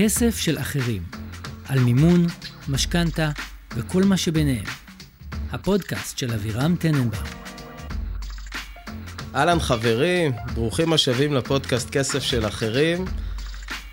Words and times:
כסף 0.00 0.38
של 0.38 0.58
אחרים, 0.58 1.02
על 1.68 1.78
מימון, 1.78 2.26
משכנתה 2.68 3.30
וכל 3.76 4.02
מה 4.02 4.16
שביניהם. 4.16 4.64
הפודקאסט 5.52 6.18
של 6.18 6.32
אבירם 6.32 6.76
טננבאום. 6.76 7.24
אהלן 9.34 9.58
חברים, 9.58 10.32
ברוכים 10.54 10.92
השבים 10.92 11.34
לפודקאסט 11.34 11.90
כסף 11.90 12.22
של 12.22 12.46
אחרים. 12.46 13.04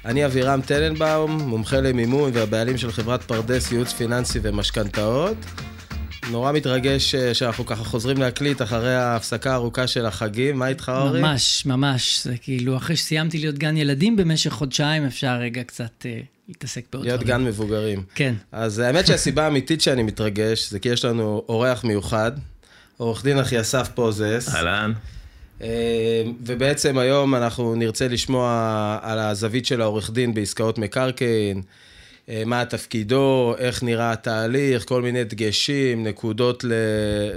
אני 0.06 0.26
אבירם 0.26 0.62
טננבאום, 0.62 1.32
מומחה 1.32 1.82
למימון 1.82 2.32
והבעלים 2.34 2.78
של 2.78 2.92
חברת 2.92 3.24
פרדס 3.24 3.72
ייעוץ 3.72 3.94
פיננסי 3.94 4.40
ומשכנתאות. 4.42 5.38
נורא 6.32 6.52
מתרגש 6.52 7.16
אה, 7.16 7.34
שאנחנו 7.34 7.66
ככה 7.66 7.84
חוזרים 7.84 8.18
להקליט 8.18 8.62
אחרי 8.62 8.96
ההפסקה 8.96 9.52
הארוכה 9.52 9.88
של 9.88 10.06
החגים. 10.06 10.60
מה 10.60 10.68
איתך, 10.68 10.92
אורי? 10.96 11.22
ממש, 11.22 11.66
ממש. 11.66 12.22
זה 12.24 12.38
כאילו, 12.42 12.78
אחרי 12.78 12.96
שסיימתי 12.96 13.40
להיות 13.40 13.58
גן 13.58 13.78
ילדים 13.78 14.16
במשך 14.16 14.52
חודשיים, 14.52 15.06
אפשר 15.06 15.34
רגע 15.34 15.64
קצת 15.64 16.06
אה, 16.06 16.20
להתעסק 16.48 16.86
בעוד 16.94 17.06
להיות 17.06 17.20
דברים. 17.22 17.38
גן 17.38 17.46
מבוגרים. 17.46 18.04
כן. 18.16 18.34
אז 18.52 18.80
האמת 18.80 19.08
שהסיבה 19.08 19.44
האמיתית 19.46 19.82
שאני 19.82 20.04
מתרגש, 20.04 20.70
זה 20.70 20.80
כי 20.80 20.90
יש 20.90 21.06
לנו 21.06 21.44
אורח 21.50 21.84
מיוחד, 21.84 22.32
עורך 22.98 23.24
דין 23.24 23.40
אחי 23.40 23.62
אסף 23.62 23.90
פוזס. 23.96 24.56
אהלן. 24.56 24.94
אה, 25.62 26.24
ובעצם 26.46 26.98
היום 26.98 27.36
אנחנו 27.36 27.76
נרצה 27.76 28.08
לשמוע 28.08 29.00
על 29.02 29.20
הזווית 29.20 29.66
של 29.66 29.82
העורך 29.82 30.12
דין 30.12 30.34
בעסקאות 30.34 30.78
מקרקעין, 30.78 31.58
אה, 31.58 31.62
מה 32.46 32.66
תפקידו, 32.66 33.56
איך 33.58 33.84
נראה 33.84 34.12
התהליך, 34.12 34.86
כל 34.86 35.02
מיני 35.02 35.24
דגשים, 35.24 36.04
נקודות 36.08 36.64
ל, 36.64 36.74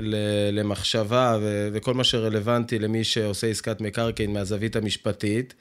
ל, 0.00 0.16
למחשבה 0.52 1.38
ו, 1.40 1.68
וכל 1.72 1.94
מה 1.94 2.04
שרלוונטי 2.04 2.78
למי 2.78 3.04
שעושה 3.04 3.46
עסקת 3.46 3.80
מקרקעין 3.80 4.32
מהזווית 4.32 4.76
המשפטית. 4.76 5.54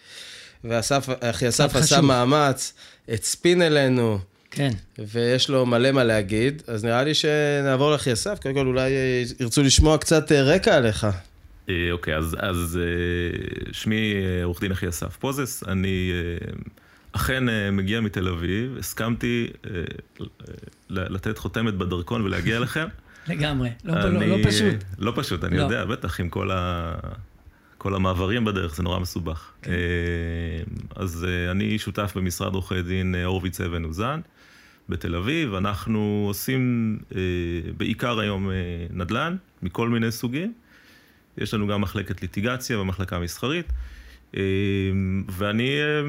ואסף, 0.63 1.07
אחי 1.19 1.47
אסף 1.47 1.69
חשוב. 1.69 1.81
עשה 1.81 2.01
מאמץ, 2.01 2.73
הצפין 3.09 3.61
אלינו. 3.61 4.19
כן. 4.51 4.71
ויש 4.99 5.49
לו 5.49 5.65
מלא 5.65 5.91
מה 5.91 6.03
להגיד, 6.03 6.61
אז 6.67 6.85
נראה 6.85 7.03
לי 7.03 7.13
שנעבור 7.13 7.91
לאחי 7.91 8.13
אסף, 8.13 8.39
קודם 8.41 8.55
כל 8.55 8.67
אולי 8.67 8.91
אה, 8.91 9.23
ירצו 9.39 9.63
לשמוע 9.63 9.97
קצת 9.97 10.31
אה, 10.31 10.43
רקע 10.43 10.75
עליך. 10.75 11.07
אה, 11.69 11.91
אוקיי, 11.91 12.15
אז, 12.15 12.35
אז 12.39 12.79
אה, 12.81 13.71
שמי 13.71 14.13
אה, 14.13 14.43
עורך 14.43 14.61
דין 14.61 14.71
אחי 14.71 14.89
אסף 14.89 15.15
פוזס, 15.15 15.63
אני 15.67 16.11
אה, 16.13 16.47
אכן 17.11 17.49
אה, 17.49 17.71
מגיע 17.71 18.01
מתל 18.01 18.27
אביב, 18.27 18.77
הסכמתי 18.79 19.47
אה, 19.65 19.71
לתת 20.89 21.37
חותמת 21.37 21.73
בדרכון 21.73 22.21
ולהגיע 22.21 22.57
אליכם. 22.57 22.87
לגמרי. 23.27 23.69
לא, 23.83 23.93
לא, 23.95 24.07
אני- 24.07 24.27
לא 24.43 24.49
פשוט. 24.49 24.75
לא 24.99 25.13
פשוט, 25.15 25.43
אני 25.43 25.57
לא. 25.57 25.61
יודע, 25.63 25.85
בטח, 25.85 26.19
עם 26.19 26.29
כל, 26.29 26.51
ה... 26.51 26.93
כל 27.77 27.95
המעברים 27.95 28.45
בדרך, 28.45 28.75
זה 28.75 28.83
נורא 28.83 28.99
מסובך. 28.99 29.51
כן. 29.61 29.71
אה, 29.71 29.75
אז 30.95 31.25
אני 31.51 31.79
שותף 31.79 32.13
במשרד 32.15 32.53
עורכי 32.53 32.81
דין 32.81 33.15
הורוביץ 33.25 33.61
אבן 33.61 33.83
אוזן 33.83 34.19
בתל 34.89 35.15
אביב. 35.15 35.53
אנחנו 35.53 36.25
עושים 36.27 36.97
בעיקר 37.77 38.19
היום 38.19 38.49
נדל"ן, 38.89 39.35
מכל 39.63 39.89
מיני 39.89 40.11
סוגים. 40.11 40.53
יש 41.37 41.53
לנו 41.53 41.67
גם 41.67 41.81
מחלקת 41.81 42.21
ליטיגציה 42.21 42.79
ומחלקה 42.79 43.19
מסחרית. 43.19 43.65
אה, 44.35 44.41
ואני 45.29 45.69
אה, 45.79 46.01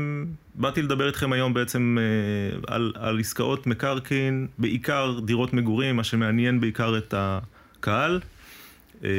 באתי 0.54 0.82
לדבר 0.82 1.06
איתכם 1.06 1.32
היום 1.32 1.54
בעצם 1.54 1.98
אה, 2.00 2.74
על, 2.74 2.92
על 2.96 3.20
עסקאות 3.20 3.66
מקרקעין, 3.66 4.46
בעיקר 4.58 5.20
דירות 5.24 5.52
מגורים, 5.52 5.96
מה 5.96 6.04
שמעניין 6.04 6.60
בעיקר 6.60 6.98
את 6.98 7.14
הקהל. 7.16 8.20
אה, 9.04 9.10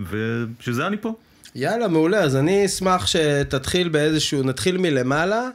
ובשביל 0.00 0.74
זה 0.74 0.86
אני 0.86 0.96
פה. 0.96 1.14
יאללה, 1.54 1.88
מעולה, 1.88 2.18
אז 2.18 2.36
אני 2.36 2.66
אשמח 2.66 3.06
שתתחיל 3.06 3.88
באיזשהו, 3.88 4.42
נתחיל 4.42 4.78
מלמעלה, 4.78 5.48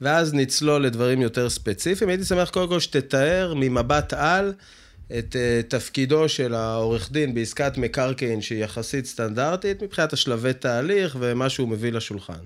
ואז 0.00 0.34
נצלול 0.34 0.82
לדברים 0.82 1.20
יותר 1.20 1.50
ספציפיים. 1.50 2.08
הייתי 2.08 2.24
שמח 2.24 2.50
קודם 2.50 2.68
כל 2.68 2.80
שתתאר 2.80 3.54
ממבט 3.56 4.12
על 4.12 4.52
את 5.18 5.36
uh, 5.36 5.70
תפקידו 5.70 6.28
של 6.28 6.54
העורך 6.54 7.12
דין 7.12 7.34
בעסקת 7.34 7.78
מקרקעין 7.78 8.40
שהיא 8.42 8.64
יחסית 8.64 9.06
סטנדרטית, 9.06 9.82
מבחינת 9.82 10.12
השלבי 10.12 10.52
תהליך 10.52 11.16
ומה 11.20 11.48
שהוא 11.48 11.68
מביא 11.68 11.92
לשולחן. 11.92 12.38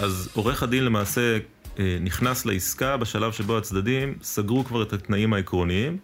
אז 0.00 0.28
עורך 0.34 0.62
הדין 0.62 0.84
למעשה 0.84 1.38
אה, 1.78 1.98
נכנס 2.00 2.46
לעסקה 2.46 2.96
בשלב 2.96 3.32
שבו 3.32 3.58
הצדדים 3.58 4.14
סגרו 4.22 4.64
כבר 4.64 4.82
את 4.82 4.92
התנאים 4.92 5.32
העקרוניים, 5.32 5.98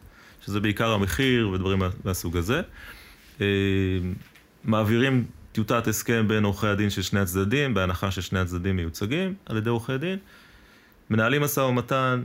שזה 0.47 0.61
בעיקר 0.61 0.91
המחיר 0.93 1.49
ודברים 1.49 1.79
מה- 1.79 1.89
מהסוג 2.05 2.37
הזה. 2.37 2.61
אה, 3.41 3.47
מעבירים 4.65 5.25
טיוטת 5.53 5.87
הסכם 5.87 6.29
בין 6.29 6.45
עורכי 6.45 6.67
הדין 6.67 6.91
של 6.91 7.03
שני 7.03 7.21
הצדדים, 7.21 7.75
בהנחה 7.75 8.11
ששני 8.11 8.39
הצדדים 8.39 8.77
מיוצגים 8.77 9.35
על 9.47 9.57
ידי 9.57 9.71
עורכי 9.71 9.99
דין. 9.99 10.19
מנהלים 11.11 11.43
משא 11.43 11.61
ומתן, 11.61 12.23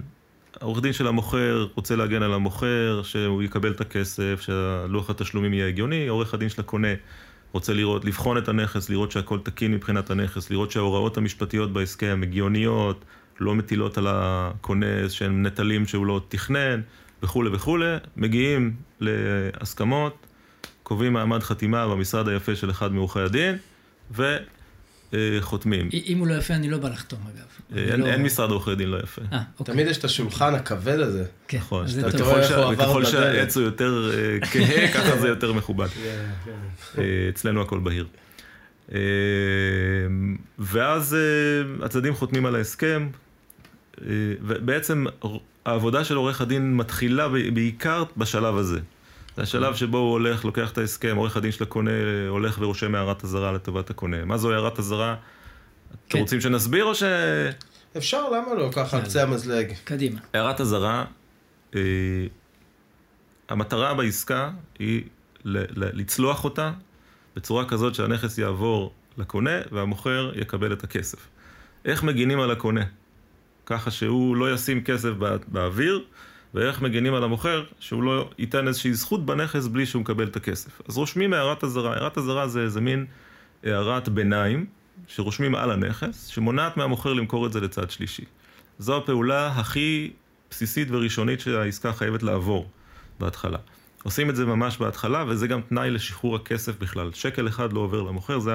העורך 0.62 0.82
דין 0.82 0.94
של 0.94 1.08
המוכר 1.08 1.68
רוצה 1.76 1.96
להגן 1.96 2.24
על 2.24 2.34
המוכר, 2.34 3.02
שהוא 3.04 3.44
יקבל 3.44 3.72
את 3.72 3.82
הכסף, 3.82 4.42
שלוח 4.42 5.10
התשלומים 5.10 5.54
יהיה 5.54 5.68
הגיוני, 5.68 6.08
עורך 6.08 6.34
הדין 6.34 6.50
של 6.50 6.62
הקונה 6.62 6.88
רוצה 7.52 7.74
לראות, 7.74 8.06
לבחון 8.06 8.38
את 8.38 8.48
הנכס, 8.48 8.90
לראות 8.90 9.12
שהכל 9.12 9.40
תקין 9.44 9.72
מבחינת 9.72 10.09
הנכס, 10.09 10.50
לראות 10.50 10.72
שההוראות 10.72 11.18
המשפטיות 11.18 11.74
בהסכם 11.74 12.20
הגיוניות, 12.24 13.06
לא 13.40 13.56
מטילות 13.56 13.98
על 13.98 14.08
הקונה 14.09 14.98
איזשהם 14.98 15.46
נטלים 15.46 15.86
שהוא 15.86 16.06
לא 16.06 16.22
תכנן, 16.28 16.82
וכולי 17.24 17.50
וכולי, 17.54 17.96
מגיעים 18.18 18.76
להסכמות, 19.00 20.27
קובעים 20.88 21.14
מעמד 21.14 21.44
חתימה 21.44 21.88
במשרד 21.88 22.28
היפה 22.28 22.56
של 22.56 22.70
אחד 22.70 22.94
מעורכי 22.94 23.20
הדין, 23.20 23.58
וחותמים. 25.14 25.90
אם 25.94 26.18
הוא 26.18 26.28
לא 26.28 26.34
יפה, 26.34 26.53
אני 26.53 26.70
לא 26.70 26.78
בא 26.78 26.90
לחתום, 26.90 27.20
אגב. 27.36 27.46
אני 27.72 27.92
אין, 27.92 28.00
לא- 28.00 28.06
אין 28.06 28.24
משרד 28.24 28.52
עורכי 28.52 28.75
דין 28.75 28.90
לא 28.90 28.97
יפה. 28.97 29.22
אה, 29.34 29.42
אוקיי. 29.59 29.74
תמיד 29.76 29.88
יש 29.88 29.97
את 29.97 30.03
השולחן 30.03 30.56
הכבד 30.56 31.00
הזה. 31.00 31.26
כן, 31.47 31.58
נכון, 31.58 31.84
אז 31.86 31.92
זה 31.92 32.12
טוב. 32.18 32.28
וככל. 32.74 33.06
שהעץ 33.06 33.58
הוא 33.58 33.64
יותר 33.66 34.12
אה, 34.14 34.47
כהה, 34.47 34.88
ככה 34.96 35.18
זה 35.18 35.28
יותר 35.28 35.53
מכובד. 35.53 35.88
אה, 36.97 37.03
אצלנו 37.30 37.62
הכל 37.62 37.80
בהיר. 37.80 38.08
אה, 38.94 39.00
ואז 40.59 41.14
אה, 41.16 41.86
הצדדים 41.86 42.14
חותמים 42.14 42.46
על 42.46 42.56
ההסכם, 42.56 43.09
אה, 44.02 44.08
ובעצם 44.42 45.06
העבודה 45.66 46.03
של 46.03 46.16
עורך 46.16 46.42
הדין 46.42 46.76
מתחילה 46.76 47.28
בעיקר 47.53 48.03
בשלב 48.18 48.58
הזה. 48.58 48.80
זה 49.38 49.44
השלב 49.44 49.75
שבו 49.75 49.98
הוא 49.98 50.12
הולך, 50.12 50.46
לוקח 50.46 50.72
את 50.72 50.78
ההסכם, 50.78 51.16
עורך 51.16 51.38
הדין 51.38 51.52
של 51.52 51.64
הקונה 51.64 51.92
הולך 52.30 52.58
ורושם 52.62 52.96
הערת 52.96 53.24
אזהרה 53.24 53.52
לטובת 53.52 53.90
הקונה. 53.90 54.25
מה 54.25 54.38
זו 54.38 54.52
הערת 54.52 54.80
אזהרה? 54.80 55.16
אתם 55.92 55.98
כן. 56.09 56.20
רוצים 56.20 56.42
שנסביר 56.42 56.86
או 56.86 56.96
ש... 56.96 57.03
אפשר, 57.97 58.30
למה 58.30 58.53
לא? 58.58 58.70
ככה 58.74 58.97
על 58.97 59.03
קצה 59.03 59.24
המזלג. 59.24 59.74
קדימה. 59.84 60.20
הערת 60.34 60.62
אזהרה, 60.62 61.06
אה, 61.76 61.81
המטרה 63.50 63.94
בעסקה 63.94 64.52
היא 64.80 65.03
ל- 65.46 65.58
ל- 65.58 66.00
לצלוח 66.00 66.44
אותה 66.44 66.72
בצורה 67.36 67.66
כזאת 67.66 67.96
שהנכס 67.96 68.38
יעבור 68.38 68.94
לקונה 69.18 69.52
והמוכר 69.72 70.31
יקבל 70.36 70.74
את 70.74 70.84
הכסף. 70.84 71.28
איך 71.86 72.03
מגינים 72.03 72.40
על 72.40 72.52
הקונה? 72.52 72.84
ככה 73.66 73.92
שהוא 73.92 74.36
לא 74.36 74.53
ישים 74.53 74.84
כסף 74.84 75.09
בא- 75.09 75.38
באוויר, 75.47 76.03
ואיך 76.53 76.81
מגינים 76.81 77.13
על 77.13 77.24
המוכר 77.24 77.63
שהוא 77.80 78.03
לא 78.03 78.30
ייתן 78.38 78.68
איזושהי 78.68 78.94
זכות 78.94 79.25
בנכס 79.25 79.68
בלי 79.68 79.85
שהוא 79.85 80.02
מקבל 80.02 80.28
את 80.28 80.35
הכסף. 80.35 80.81
אז 80.88 80.97
רושמים 80.97 81.34
הערת 81.34 81.63
אזהרה. 81.63 81.94
הערת 81.94 82.18
אזהרה 82.18 82.47
זה 82.47 82.62
איזה 82.62 82.81
מין 82.81 83.06
הערת 83.63 84.09
ביניים 84.09 84.66
שרושמים 85.08 85.56
על 85.56 85.72
הנכס, 85.72 86.28
שמונעת 86.28 86.78
מהמוכר 86.78 87.13
למכור 87.13 87.47
את 87.47 87.53
זה 87.53 87.62
לצד 87.62 87.90
שלישי. 87.90 88.24
זו 88.80 88.97
הפעולה 88.97 89.47
הכי 89.47 90.12
בסיסית 90.50 90.88
וראשונית 90.91 91.40
שהעסקה 91.40 91.94
חייבת 91.94 92.23
לעבור 92.23 92.70
בהתחלה. 93.20 93.58
עושים 94.03 94.29
את 94.29 94.35
זה 94.35 94.46
ממש 94.46 94.78
בהתחלה, 94.78 95.26
וזה 95.28 95.47
גם 95.47 95.61
תנאי 95.61 95.90
לשחרור 95.90 96.35
הכסף 96.35 96.79
בכלל. 96.79 97.11
שקל 97.14 97.47
אחד 97.47 97.73
לא 97.73 97.79
עובר 97.79 98.02
למוכר, 98.02 98.40
זה 98.40 98.52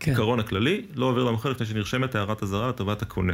כן. 0.00 0.10
העיקרון 0.10 0.40
הכללי, 0.40 0.86
לא 0.94 1.06
עובר 1.06 1.24
למוכר 1.24 1.50
לפני 1.50 1.66
שנרשמת 1.66 2.14
הערת 2.14 2.42
אזהרה 2.42 2.68
לטובת 2.68 3.02
הקונה. 3.02 3.32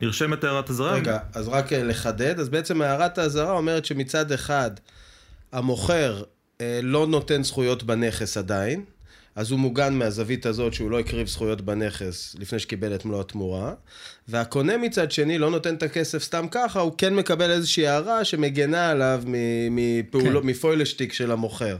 נרשמת 0.00 0.44
הערת 0.44 0.70
אזהרה, 0.70 0.94
רגע, 0.94 1.18
אז 1.34 1.48
רק 1.48 1.72
אה, 1.72 1.82
לחדד, 1.82 2.40
אז 2.40 2.48
בעצם 2.48 2.82
הערת 2.82 3.18
האזהרה 3.18 3.52
אומרת 3.52 3.84
שמצד 3.84 4.32
אחד 4.32 4.70
המוכר 5.52 6.22
אה, 6.60 6.80
לא 6.82 7.06
נותן 7.06 7.42
זכויות 7.42 7.82
בנכס 7.82 8.36
עדיין, 8.36 8.84
אז 9.36 9.50
הוא 9.50 9.60
מוגן 9.60 9.94
מהזווית 9.94 10.46
הזאת 10.46 10.74
שהוא 10.74 10.90
לא 10.90 10.98
הקריב 11.00 11.26
זכויות 11.26 11.60
בנכס 11.60 12.36
לפני 12.38 12.58
שקיבל 12.58 12.94
את 12.94 13.04
מלוא 13.04 13.20
התמורה, 13.20 13.72
והקונה 14.28 14.76
מצד 14.76 15.12
שני 15.12 15.38
לא 15.38 15.50
נותן 15.50 15.74
את 15.74 15.82
הכסף 15.82 16.22
סתם 16.22 16.46
ככה, 16.50 16.80
הוא 16.80 16.92
כן 16.98 17.14
מקבל 17.14 17.50
איזושהי 17.50 17.86
הערה 17.86 18.24
שמגנה 18.24 18.90
עליו 18.90 19.22
מ- 19.26 19.76
מפעולו, 19.76 20.40
כן. 20.40 20.46
מפוילשטיק 20.46 21.12
של 21.12 21.30
המוכר. 21.30 21.76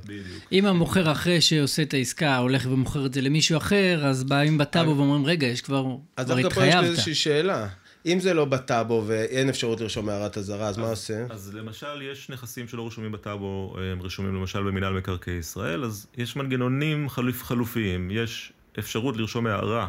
אם 0.53 0.67
המוכר 0.67 1.13
אחרי 1.13 1.41
שעושה 1.41 1.83
את 1.83 1.95
העסקה 1.95 2.37
הולך 2.37 2.67
ומוכר 2.71 3.07
את 3.07 3.15
זה 3.15 3.21
למישהו 3.21 3.57
אחר, 3.57 4.07
אז 4.07 4.25
באים 4.25 4.59
בטאבו 4.59 4.97
ואומרים, 4.97 5.27
רגע, 5.27 5.47
יש 5.47 5.61
כבר, 5.61 5.87
אז 6.17 6.27
כבר 6.27 6.43
דווקא 6.43 6.55
פה 6.55 6.61
יש 6.61 6.67
לי 6.67 6.69
התחייבת. 6.69 6.91
איזושהי 6.91 7.15
שאלה. 7.15 7.67
אם 8.07 8.21
זה 8.21 8.35
לא 8.35 8.45
בטאבו 8.45 9.05
ואין 9.07 9.49
אפשרות 9.49 9.81
לרשום 9.81 10.09
הערת 10.09 10.39
אזהרה, 10.39 10.69
אז 10.69 10.79
מה 10.79 10.91
עושה? 10.91 11.27
אז 11.31 11.55
למשל, 11.55 12.03
יש 12.03 12.31
נכסים 12.31 12.69
שלא 12.69 12.87
רשומים 12.87 13.13
בטאבו, 13.13 13.77
הם 13.93 14.03
רשומים 14.03 14.35
למשל 14.35 14.63
במינהל 14.63 14.93
מקרקעי 14.93 15.35
ישראל, 15.35 15.85
אז 15.85 16.07
יש 16.17 16.37
מנגנונים 16.37 17.09
חלופ, 17.09 17.43
חלופיים. 17.43 18.11
יש 18.11 18.53
אפשרות 18.79 19.17
לרשום 19.17 19.47
הערה 19.47 19.89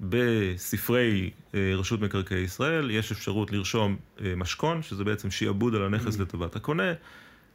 בספרי 0.00 1.30
אה, 1.54 1.72
רשות 1.76 2.00
מקרקעי 2.00 2.40
ישראל, 2.40 2.90
יש 2.90 3.12
אפשרות 3.12 3.52
לרשום 3.52 3.96
אה, 4.20 4.32
משכון, 4.36 4.82
שזה 4.82 5.04
בעצם 5.04 5.30
שיעבוד 5.30 5.74
על 5.74 5.82
הנכס 5.82 6.18
לטובת 6.18 6.56
הקונה, 6.56 6.92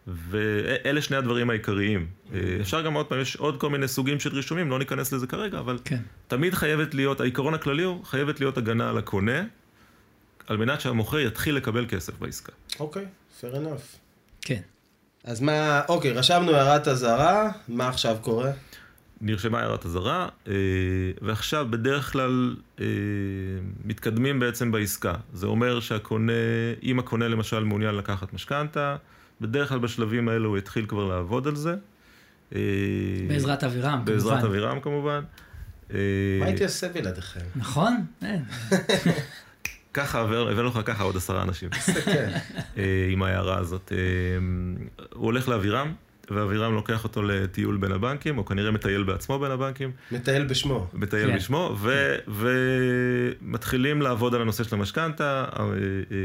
ואלה 0.08 1.02
שני 1.02 1.18
הדברים 1.18 1.50
העיקריים. 1.50 2.08
אה, 2.34 2.40
אפשר 2.62 2.82
גם 2.82 2.94
עוד 2.94 3.06
פעם, 3.06 3.22
יש 3.22 3.36
עוד 3.36 3.60
כל 3.60 3.70
מיני 3.70 3.88
סוגים 3.88 4.20
של 4.20 4.36
רישומים, 4.36 4.70
לא 4.70 4.80
ניכנס 4.80 5.12
לזה 5.12 5.28
כרגע, 5.28 5.60
אבל 5.60 5.80
כן. 5.86 6.00
תמיד 6.28 6.54
חייבת 6.54 6.94
להיות, 6.94 7.22
העיקרון 7.22 7.54
הכללי 7.54 7.84
הוא, 7.84 8.06
חייבת 8.06 8.40
להיות 8.40 8.58
הגנה 8.58 8.90
על 8.90 8.98
הקונה, 8.98 9.44
על 10.48 10.58
מנת 10.58 10.82
שהמוכר 10.82 11.20
יתחיל 11.20 11.56
לקבל 11.56 11.86
כסף 11.90 12.20
בעסקה. 12.20 12.52
אוקיי, 12.80 13.06
fair 13.42 13.54
enough. 13.54 13.98
כן. 14.42 14.62
אז 15.24 15.42
מה, 15.42 15.82
אוקיי, 15.90 16.12
רשמנו 16.12 16.52
הערת 16.56 16.88
אזהרה, 16.88 17.52
מה 17.68 17.88
עכשיו 17.88 18.18
קורה? 18.22 18.52
נרשמה 19.22 19.60
הערת 19.60 19.86
אזהרה, 19.86 20.28
אה, 20.48 20.54
ועכשיו 21.22 21.68
בדרך 21.70 22.12
כלל 22.12 22.56
אה, 22.80 22.86
מתקדמים 23.86 24.40
בעצם 24.40 24.72
בעסקה. 24.72 25.14
זה 25.34 25.48
אומר 25.48 25.80
שהקונה, 25.80 26.34
אם 26.84 27.00
הקונה 27.00 27.28
למשל 27.28 27.64
מעוניין 27.64 27.96
לקחת 27.96 28.34
משכנתה, 28.34 28.96
בדרך 29.42 29.70
כלל 29.70 29.80
בשלבים 29.80 30.30
האלו 30.30 30.50
הוא 30.50 30.58
יתחיל 30.58 30.86
כבר 30.86 31.06
לעבוד 31.06 31.48
על 31.48 31.56
זה. 31.56 31.76
אה, 32.56 32.60
בעזרת 33.28 33.64
אבירם, 33.64 34.02
בעזרת 34.06 34.32
כמובן. 34.32 34.48
אבירם 34.48 34.80
כמובן. 34.80 35.24
אה, 35.94 35.98
מה 36.40 36.46
הייתי 36.46 36.64
עושה 36.64 36.88
בלעדיכם? 36.90 37.40
נכון? 37.56 38.06
אין. 38.22 38.44
ככה, 39.94 40.20
הבאנו 40.22 40.68
לך 40.68 40.80
ככה 40.86 41.04
עוד 41.04 41.16
עשרה 41.16 41.42
אנשים. 41.44 41.70
כן. 42.06 42.38
אה, 42.78 43.08
עם 43.12 43.24
ההערה 43.24 43.58
הזאת. 43.58 43.92
אה, 43.96 43.98
הוא 45.14 45.26
הולך 45.26 45.50
לאבירם, 45.50 45.94
ואבירם 46.32 46.74
לוקח 46.74 47.04
אותו 47.04 47.22
לטיול 47.24 47.78
בין 47.78 47.92
הבנקים, 47.92 48.38
או 48.38 48.46
כנראה 48.46 48.72
מטייל 48.72 49.04
בעצמו 49.04 49.40
בין 49.40 49.52
הבנקים, 49.52 49.92
מטייל 50.12 50.46
בשמו. 50.46 50.88
מטייל 50.94 51.30
כן. 51.30 51.36
בשמו, 51.36 51.76
ו- 51.80 52.16
ומתחילים 52.28 54.02
לעבוד 54.02 54.36
על 54.36 54.42
הנושא 54.42 54.64
של 54.64 54.76
המשכנתה. 54.76 55.46
אה, 55.60 55.66
אה, 55.66 55.70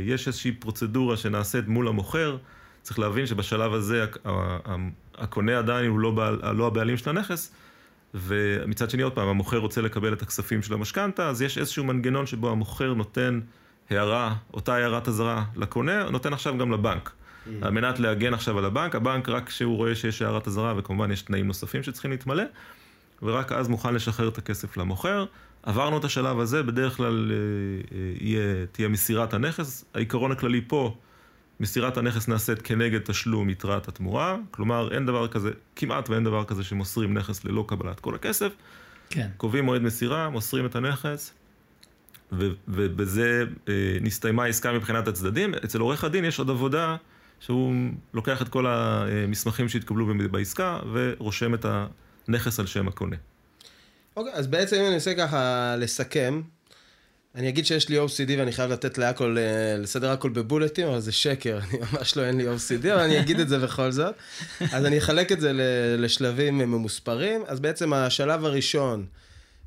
יש 0.06 0.28
איזושהי 0.28 0.52
פרוצדורה 0.52 1.16
שנעשית 1.16 1.68
מול 1.68 1.88
המוכר. 1.88 2.36
צריך 2.84 2.98
להבין 2.98 3.26
שבשלב 3.26 3.74
הזה 3.74 4.06
הקונה 5.14 5.58
עדיין 5.58 5.90
הוא 5.90 6.00
לא, 6.00 6.10
בעל, 6.10 6.52
לא 6.54 6.66
הבעלים 6.66 6.96
של 6.96 7.10
הנכס, 7.10 7.52
ומצד 8.14 8.90
שני, 8.90 9.02
עוד 9.02 9.12
פעם, 9.12 9.28
המוכר 9.28 9.58
רוצה 9.58 9.80
לקבל 9.80 10.12
את 10.12 10.22
הכספים 10.22 10.62
של 10.62 10.74
המשכנתה, 10.74 11.28
אז 11.28 11.42
יש 11.42 11.58
איזשהו 11.58 11.84
מנגנון 11.84 12.26
שבו 12.26 12.50
המוכר 12.50 12.94
נותן 12.94 13.40
הערה, 13.90 14.34
אותה 14.54 14.74
הערת 14.74 15.08
אזהרה 15.08 15.44
לקונה, 15.56 16.10
נותן 16.10 16.32
עכשיו 16.32 16.58
גם 16.58 16.72
לבנק. 16.72 17.12
על 17.62 17.70
מנת 17.70 17.98
להגן 17.98 18.34
עכשיו 18.34 18.58
על 18.58 18.64
הבנק, 18.64 18.94
הבנק 18.94 19.28
רק 19.28 19.48
כשהוא 19.48 19.76
רואה 19.76 19.94
שיש 19.94 20.22
הערת 20.22 20.48
אזהרה, 20.48 20.74
וכמובן 20.76 21.10
יש 21.10 21.22
תנאים 21.22 21.46
נוספים 21.46 21.82
שצריכים 21.82 22.10
להתמלא, 22.10 22.44
ורק 23.22 23.52
אז 23.52 23.68
מוכן 23.68 23.94
לשחרר 23.94 24.28
את 24.28 24.38
הכסף 24.38 24.76
למוכר. 24.76 25.24
עברנו 25.62 25.98
את 25.98 26.04
השלב 26.04 26.40
הזה, 26.40 26.62
בדרך 26.62 26.96
כלל 26.96 27.32
אה, 27.32 28.36
אה, 28.36 28.66
תהיה 28.72 28.88
מסירת 28.88 29.34
הנכס. 29.34 29.84
העיקרון 29.94 30.32
הכללי 30.32 30.60
פה, 30.66 30.96
מסירת 31.60 31.96
הנכס 31.96 32.28
נעשית 32.28 32.62
כנגד 32.62 33.00
תשלום 33.00 33.50
יתרת 33.50 33.88
התמורה, 33.88 34.36
כלומר 34.50 34.94
אין 34.94 35.06
דבר 35.06 35.28
כזה, 35.28 35.50
כמעט 35.76 36.10
ואין 36.10 36.24
דבר 36.24 36.44
כזה 36.44 36.64
שמוסרים 36.64 37.14
נכס 37.14 37.44
ללא 37.44 37.64
קבלת 37.68 38.00
כל 38.00 38.14
הכסף. 38.14 38.52
כן. 39.10 39.28
קובעים 39.36 39.64
מועד 39.64 39.82
מסירה, 39.82 40.30
מוסרים 40.30 40.66
את 40.66 40.76
הנכס, 40.76 41.32
ו- 42.32 42.52
ובזה 42.68 43.44
אה, 43.68 43.96
נסתיימה 44.00 44.44
העסקה 44.44 44.72
מבחינת 44.72 45.08
הצדדים. 45.08 45.54
אצל 45.54 45.80
עורך 45.80 46.04
הדין 46.04 46.24
יש 46.24 46.38
עוד 46.38 46.50
עבודה 46.50 46.96
שהוא 47.40 47.74
לוקח 48.14 48.42
את 48.42 48.48
כל 48.48 48.66
המסמכים 48.66 49.68
שהתקבלו 49.68 50.14
בעסקה 50.30 50.78
ורושם 50.92 51.54
את 51.54 51.66
הנכס 52.28 52.60
על 52.60 52.66
שם 52.66 52.88
הקונה. 52.88 53.16
אוקיי, 54.16 54.32
אז 54.32 54.46
בעצם 54.46 54.76
אם 54.76 54.84
אני 54.86 54.94
אנסה 54.94 55.14
ככה 55.14 55.74
לסכם, 55.78 56.42
אני 57.34 57.48
אגיד 57.48 57.66
שיש 57.66 57.88
לי 57.88 57.98
OCD 57.98 58.30
ואני 58.38 58.52
חייב 58.52 58.72
לתת 58.72 58.98
להכל, 58.98 59.36
אה, 59.38 59.78
לסדר 59.78 60.10
הכל 60.10 60.30
בבולטים, 60.30 60.88
אבל 60.88 61.00
זה 61.00 61.12
שקר, 61.12 61.58
אני 61.70 61.78
ממש 61.78 62.16
לא 62.16 62.22
אין 62.22 62.36
לי 62.36 62.44
OCD, 62.46 62.92
אבל 62.94 63.00
אני 63.00 63.20
אגיד 63.20 63.40
את 63.40 63.48
זה 63.48 63.58
בכל 63.58 63.92
זאת. 63.92 64.14
אז 64.72 64.84
אני 64.84 64.98
אחלק 64.98 65.32
את 65.32 65.40
זה 65.40 65.50
לשלבים 65.98 66.58
ממוספרים. 66.58 67.42
אז 67.46 67.60
בעצם 67.60 67.92
השלב 67.92 68.44
הראשון 68.44 69.06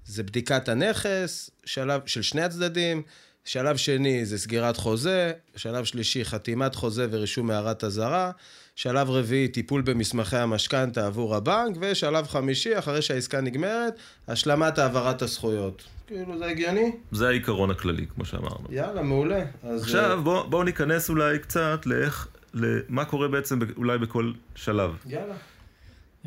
זה 0.05 0.23
בדיקת 0.23 0.69
הנכס, 0.69 1.49
שלב 1.65 2.01
של 2.05 2.21
שני 2.21 2.41
הצדדים, 2.41 3.01
שלב 3.45 3.77
שני 3.77 4.25
זה 4.25 4.37
סגירת 4.37 4.77
חוזה, 4.77 5.31
שלב 5.55 5.85
שלישי 5.85 6.25
חתימת 6.25 6.75
חוזה 6.75 7.07
ורישום 7.11 7.51
הערת 7.51 7.83
אזהרה, 7.83 8.31
שלב 8.77 9.09
רביעי 9.09 9.47
טיפול 9.47 9.81
במסמכי 9.81 10.37
המשכנתה 10.37 11.05
עבור 11.07 11.35
הבנק, 11.35 11.77
ושלב 11.79 12.27
חמישי, 12.27 12.79
אחרי 12.79 13.01
שהעסקה 13.01 13.41
נגמרת, 13.41 13.93
השלמת 14.27 14.77
העברת 14.77 15.21
הזכויות. 15.21 15.83
כאילו 16.07 16.37
זה 16.37 16.45
הגיוני? 16.45 16.91
זה 17.11 17.27
העיקרון 17.27 17.71
הכללי, 17.71 18.05
כמו 18.15 18.25
שאמרנו. 18.25 18.67
יאללה, 18.69 19.01
מעולה. 19.01 19.43
אז, 19.63 19.83
עכשיו 19.83 20.19
בואו 20.23 20.49
בוא 20.49 20.63
ניכנס 20.63 21.09
אולי 21.09 21.39
קצת 21.39 21.85
לאיך, 21.85 22.27
למה 22.53 23.05
קורה 23.05 23.27
בעצם 23.27 23.59
אולי 23.77 23.97
בכל 23.97 24.31
שלב. 24.55 24.89
אה, 24.89 25.11
יאללה. 25.11 25.35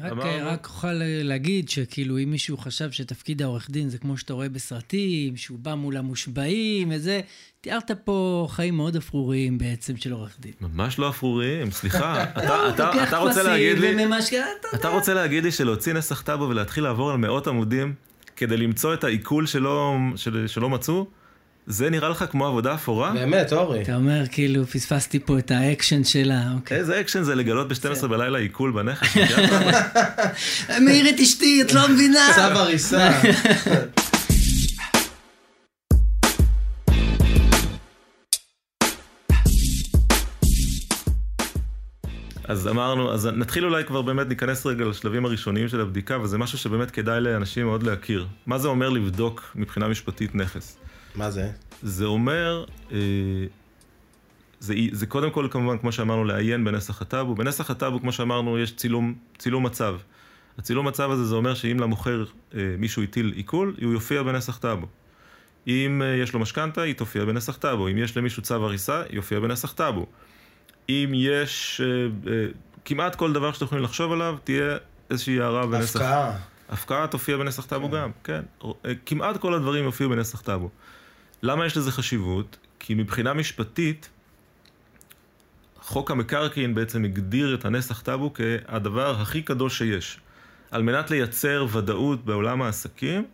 רק, 0.02 0.12
אמרנו- 0.12 0.47
רק 0.49 0.67
אוכל 0.67 0.93
להגיד 1.23 1.69
שכאילו 1.69 2.19
אם 2.19 2.31
מישהו 2.31 2.56
חשב 2.56 2.91
שתפקיד 2.91 3.43
העורך 3.43 3.70
דין 3.70 3.88
זה 3.88 3.99
כמו 3.99 4.17
שאתה 4.17 4.32
רואה 4.32 4.49
בסרטים, 4.49 5.37
שהוא 5.37 5.58
בא 5.58 5.75
מול 5.75 5.97
המושבעים 5.97 6.88
וזה, 6.94 7.20
תיארת 7.61 7.91
פה 8.05 8.47
חיים 8.50 8.76
מאוד 8.76 8.97
אפרוריים 8.97 9.58
בעצם 9.58 9.97
של 9.97 10.12
עורך 10.12 10.37
דין. 10.41 10.52
ממש 10.61 10.99
לא 10.99 11.08
אפרוריים, 11.08 11.70
סליחה. 11.70 12.23
אתה, 12.25 12.56
הוא 12.62 12.69
אתה, 12.75 12.87
לוקח 12.87 13.08
אתה 13.08 13.19
רוצה 13.19 13.43
להגיד 13.43 13.79
לי... 13.79 13.94
וממש- 14.06 14.29
אתה 14.35 14.69
אתה 14.76 14.88
רוצה 14.88 15.14
להגיד 15.14 15.44
לי 15.44 15.52
שלהוציא 15.52 15.93
נסח 15.93 16.20
טאבו 16.20 16.49
ולהתחיל 16.49 16.85
לעבור 16.85 17.11
על 17.11 17.17
מאות 17.17 17.47
עמודים 17.47 17.94
כדי 18.37 18.56
למצוא 18.56 18.94
את 18.94 19.05
העיקול 19.05 19.47
שלא, 19.47 19.97
של, 20.17 20.47
שלא 20.47 20.70
מצאו? 20.70 21.06
זה 21.70 21.90
נראה 21.90 22.08
לך 22.08 22.25
כמו 22.31 22.46
עבודה 22.46 22.75
אפורה? 22.75 23.12
באמת, 23.12 23.52
אורי. 23.52 23.82
אתה 23.82 23.96
אומר, 23.96 24.26
כאילו, 24.31 24.67
פספסתי 24.67 25.19
פה 25.19 25.38
את 25.38 25.50
האקשן 25.50 26.05
שלה, 26.05 26.43
אוקיי. 26.55 26.78
איזה 26.78 27.00
אקשן 27.00 27.22
זה 27.22 27.34
לגלות 27.34 27.69
ב-12 27.69 28.06
בלילה 28.06 28.38
עיקול 28.38 28.73
בנכס? 28.72 29.17
מעיר 30.84 31.08
את 31.08 31.20
אשתי, 31.20 31.62
את 31.62 31.72
לא 31.72 31.88
מבינה. 31.88 32.28
צו 32.34 32.40
הריסה. 32.40 33.11
אז 42.45 42.68
אמרנו, 42.68 43.12
אז 43.12 43.26
נתחיל 43.26 43.64
אולי 43.64 43.85
כבר 43.85 44.02
באמת, 44.02 44.28
ניכנס 44.28 44.66
רגע 44.66 44.85
לשלבים 44.85 45.25
הראשוניים 45.25 45.68
של 45.68 45.80
הבדיקה, 45.80 46.18
וזה 46.21 46.38
משהו 46.38 46.59
שבאמת 46.59 46.90
כדאי 46.90 47.21
לאנשים 47.21 47.66
מאוד 47.66 47.83
להכיר. 47.83 48.26
מה 48.47 48.59
זה 48.59 48.68
אומר 48.68 48.88
לבדוק 48.88 49.52
מבחינה 49.54 49.88
משפטית 49.88 50.35
נכס? 50.35 50.76
מה 51.14 51.31
זה? 51.31 51.50
זה 51.83 52.05
אומר, 52.05 52.64
אה, 52.93 52.99
זה, 54.61 54.75
זה 54.93 55.07
קודם 55.07 55.31
כל 55.31 55.49
כמובן, 55.50 55.79
כמו 55.79 55.93
שאמרנו, 55.93 56.25
לעיין 56.25 56.64
בנסח 56.64 57.02
הטאבו. 57.02 57.35
בנסח 57.35 57.71
הטאבו, 57.71 58.00
כמו 58.00 58.12
שאמרנו, 58.12 58.59
יש 58.59 58.76
צילום, 58.76 59.14
צילום 59.38 59.67
מצב. 59.67 59.97
הצילום 60.59 60.88
מצב 60.88 61.11
הזה 61.11 61.25
זה 61.25 61.35
אומר 61.35 61.55
שאם 61.55 61.81
למוכר 61.81 62.25
אה, 62.55 62.61
מישהו 62.79 63.02
הטיל 63.02 63.33
עיקול, 63.37 63.76
הוא 63.83 63.93
יופיע 63.93 64.23
בנסח 64.23 64.59
טאבו. 64.59 64.87
אם 65.67 66.02
אה, 66.05 66.17
יש 66.23 66.33
לו 66.33 66.40
משכנתה, 66.40 66.83
היא 66.83 66.95
תופיע 66.95 67.25
בנסח 67.25 67.57
טאבו. 67.57 67.88
אם 67.88 67.99
יש 67.99 68.17
למישהו 68.17 68.43
צו 68.43 68.55
הריסה, 68.55 69.02
היא 69.02 69.17
יופיע 69.17 69.40
בנסח 69.40 69.73
טאבו. 69.73 70.07
אם 70.88 71.12
יש 71.14 71.81
כמעט 72.85 73.14
כל 73.14 73.33
דבר 73.33 73.52
שאתם 73.52 73.64
יכולים 73.64 73.85
לחשוב 73.85 74.12
עליו, 74.12 74.37
תהיה 74.45 74.76
איזושהי 75.11 75.40
הערה 75.40 75.67
בנסח... 75.67 75.97
הפקעה. 75.97 76.37
הפקעה 76.71 77.07
תופיע 77.07 77.37
בנסח 77.37 77.67
טאבו 77.67 77.90
גם, 77.90 78.11
כן. 78.25 78.40
כמעט 79.07 79.37
כל 79.37 79.55
הדברים 79.55 79.85
יופיעו 79.85 80.11
בנסח 80.11 80.40
טאבו. 80.40 80.71
למה 81.42 81.66
יש 81.66 81.76
לזה 81.76 81.92
חשיבות? 81.92 82.56
כי 82.78 82.94
מבחינה 82.94 83.35
משפטית, 83.35 84.09
חוק 85.80 86.11
המקרקעין 86.11 86.75
בעצם 86.75 87.04
הגדיר 87.04 87.54
את 87.54 87.64
הנסח 87.64 88.00
טאבו 88.00 88.32
כהדבר 88.35 89.20
הכי 89.20 89.42
קדוש 89.42 89.78
שיש. 89.78 90.20
על 90.70 90.82
מנת 90.82 91.11
לייצר 91.11 91.66
ודאות 91.73 92.25
בעולם 92.25 92.62
העסקים, 92.62 93.25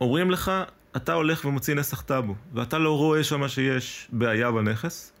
אומרים 0.00 0.30
לך, 0.30 0.52
אתה 0.96 1.12
הולך 1.12 1.44
ומוציא 1.44 1.74
נסח 1.74 2.00
טאבו, 2.00 2.34
ואתה 2.54 2.78
לא 2.78 2.96
רואה 2.96 3.24
שמה 3.24 3.48
שיש 3.48 4.08
בעיה 4.12 4.50
בנכס. 4.50 5.12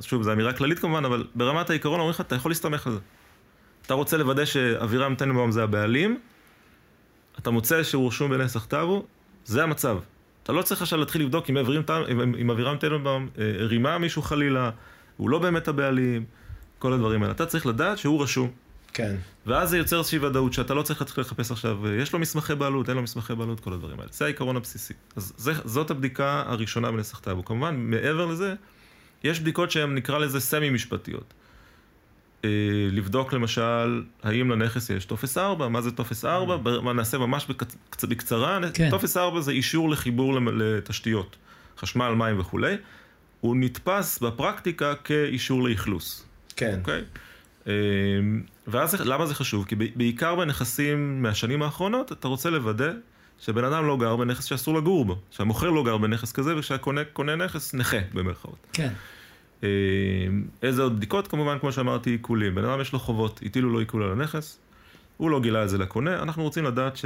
שוב, 0.00 0.22
זו 0.22 0.32
אמירה 0.32 0.52
כללית 0.52 0.78
כמובן, 0.78 1.04
אבל 1.04 1.26
ברמת 1.34 1.70
העיקרון 1.70 2.00
אומרים 2.00 2.10
לך, 2.10 2.20
אתה 2.20 2.34
יכול 2.34 2.50
להסתמך 2.50 2.86
על 2.86 2.92
זה. 2.92 2.98
אתה 3.86 3.94
רוצה 3.94 4.16
לוודא 4.16 4.44
שאבירם 4.44 5.14
טננבאום 5.14 5.50
זה 5.50 5.62
הבעלים, 5.62 6.20
אתה 7.38 7.50
מוצא 7.50 7.82
שהוא 7.82 8.08
רשום 8.08 8.30
בנסח 8.30 8.64
טאבו, 8.64 9.06
זה 9.48 9.62
המצב. 9.62 9.98
אתה 10.42 10.52
לא 10.52 10.62
צריך 10.62 10.82
עכשיו 10.82 10.98
להתחיל 10.98 11.22
לבדוק 11.22 11.50
אם 11.50 11.56
טנ- 11.86 12.10
אם- 12.10 12.34
אם 12.34 12.50
אבירם 12.50 12.76
טננבאום 12.76 13.28
אה, 13.38 13.44
רימה 13.58 13.98
מישהו 13.98 14.22
חלילה, 14.22 14.70
הוא 15.16 15.30
לא 15.30 15.38
באמת 15.38 15.68
הבעלים, 15.68 16.24
כל 16.78 16.92
הדברים 16.92 17.22
האלה. 17.22 17.32
אתה 17.32 17.46
צריך 17.46 17.66
לדעת 17.66 17.98
שהוא 17.98 18.22
רשום. 18.22 18.50
כן. 18.92 19.16
ואז 19.46 19.70
זה 19.70 19.78
יוצר 19.78 19.98
איזושהי 19.98 20.18
ודאות 20.18 20.52
שאתה 20.52 20.74
לא 20.74 20.82
צריך 20.82 21.00
להתחיל 21.00 21.22
לחפש 21.24 21.50
עכשיו, 21.50 21.86
אה, 21.86 21.94
יש 21.94 22.12
לו 22.12 22.18
מסמכי 22.18 22.54
בעלות, 22.54 22.88
אין 22.88 22.96
לו 22.96 23.02
מסמכי 23.02 23.34
בעלות, 23.34 23.60
כל 23.60 23.72
הדברים 23.72 24.00
האלה. 24.00 24.10
זה 24.12 24.24
העיקרון 24.24 24.56
הבסיסי. 24.56 24.94
אז 25.16 25.32
זה, 25.36 25.52
זאת 25.64 25.90
הבדיקה 25.90 26.42
הראשונה 26.46 26.92
בנסח 26.92 27.18
טאבו. 27.18 27.44
כמובן, 27.44 27.76
מעבר 27.76 28.26
לזה, 28.26 28.54
יש 29.24 29.40
בדיקות 29.40 29.70
שהן, 29.70 29.94
נקרא 29.94 30.18
לזה 30.18 30.40
סמי-משפטיות. 30.40 31.24
אה, 31.24 31.34
לבדוק 32.92 33.32
למשל, 33.32 34.02
האם 34.22 34.50
לנכס 34.50 34.90
יש 34.90 35.04
טופס 35.04 35.38
4, 35.38 35.68
מה 35.68 35.80
זה 35.80 35.90
טופס 35.90 36.24
4, 36.24 36.80
מה 36.82 36.92
נעשה 36.92 37.18
ממש 37.18 37.46
בקצ... 37.46 38.04
בקצרה, 38.04 38.58
כן. 38.74 38.90
טופס 38.90 39.16
4 39.16 39.40
זה 39.40 39.52
אישור 39.52 39.90
לחיבור 39.90 40.40
לתשתיות, 40.40 41.36
חשמל, 41.78 42.14
מים 42.14 42.40
וכולי, 42.40 42.76
הוא 43.40 43.56
נתפס 43.56 44.18
בפרקטיקה 44.18 44.94
כאישור 44.94 45.68
לאכלוס. 45.68 46.26
כן. 46.56 46.78
אוקיי? 46.80 47.02
אמ, 47.66 47.72
ואז 48.66 48.94
למה 49.00 49.26
זה 49.26 49.34
חשוב? 49.34 49.64
כי 49.64 49.74
בעיקר 49.74 50.34
בנכסים 50.34 51.22
מהשנים 51.22 51.62
האחרונות, 51.62 52.12
אתה 52.12 52.28
רוצה 52.28 52.50
לוודא 52.50 52.92
שבן 53.40 53.64
אדם 53.64 53.86
לא 53.86 53.96
גר 53.96 54.16
בנכס 54.16 54.44
שאסור 54.44 54.74
לגור 54.74 55.04
בו, 55.04 55.18
שהמוכר 55.30 55.70
לא 55.70 55.84
גר 55.84 55.96
בנכס 55.96 56.32
כזה 56.32 56.56
ושהקונה 56.56 57.04
קונה 57.04 57.36
נכס 57.36 57.74
נכה 57.74 57.96
במרכאות. 58.12 58.66
כן. 58.72 58.92
אמ, 59.62 59.68
איזה 60.62 60.82
עוד 60.82 60.96
בדיקות? 60.96 61.28
כמובן, 61.28 61.58
כמו 61.58 61.72
שאמרתי, 61.72 62.10
עיקולים. 62.10 62.54
בן 62.54 62.64
אדם 62.64 62.80
יש 62.80 62.92
לו 62.92 62.98
חובות, 62.98 63.40
הטילו 63.44 63.70
לו 63.70 63.78
עיקול 63.78 64.02
על 64.02 64.12
הנכס, 64.12 64.58
הוא 65.16 65.30
לא 65.30 65.40
גילה 65.40 65.64
את 65.64 65.68
זה 65.68 65.78
לקונה, 65.78 66.22
אנחנו 66.22 66.42
רוצים 66.42 66.64
לדעת 66.64 66.96
ש... 66.96 67.04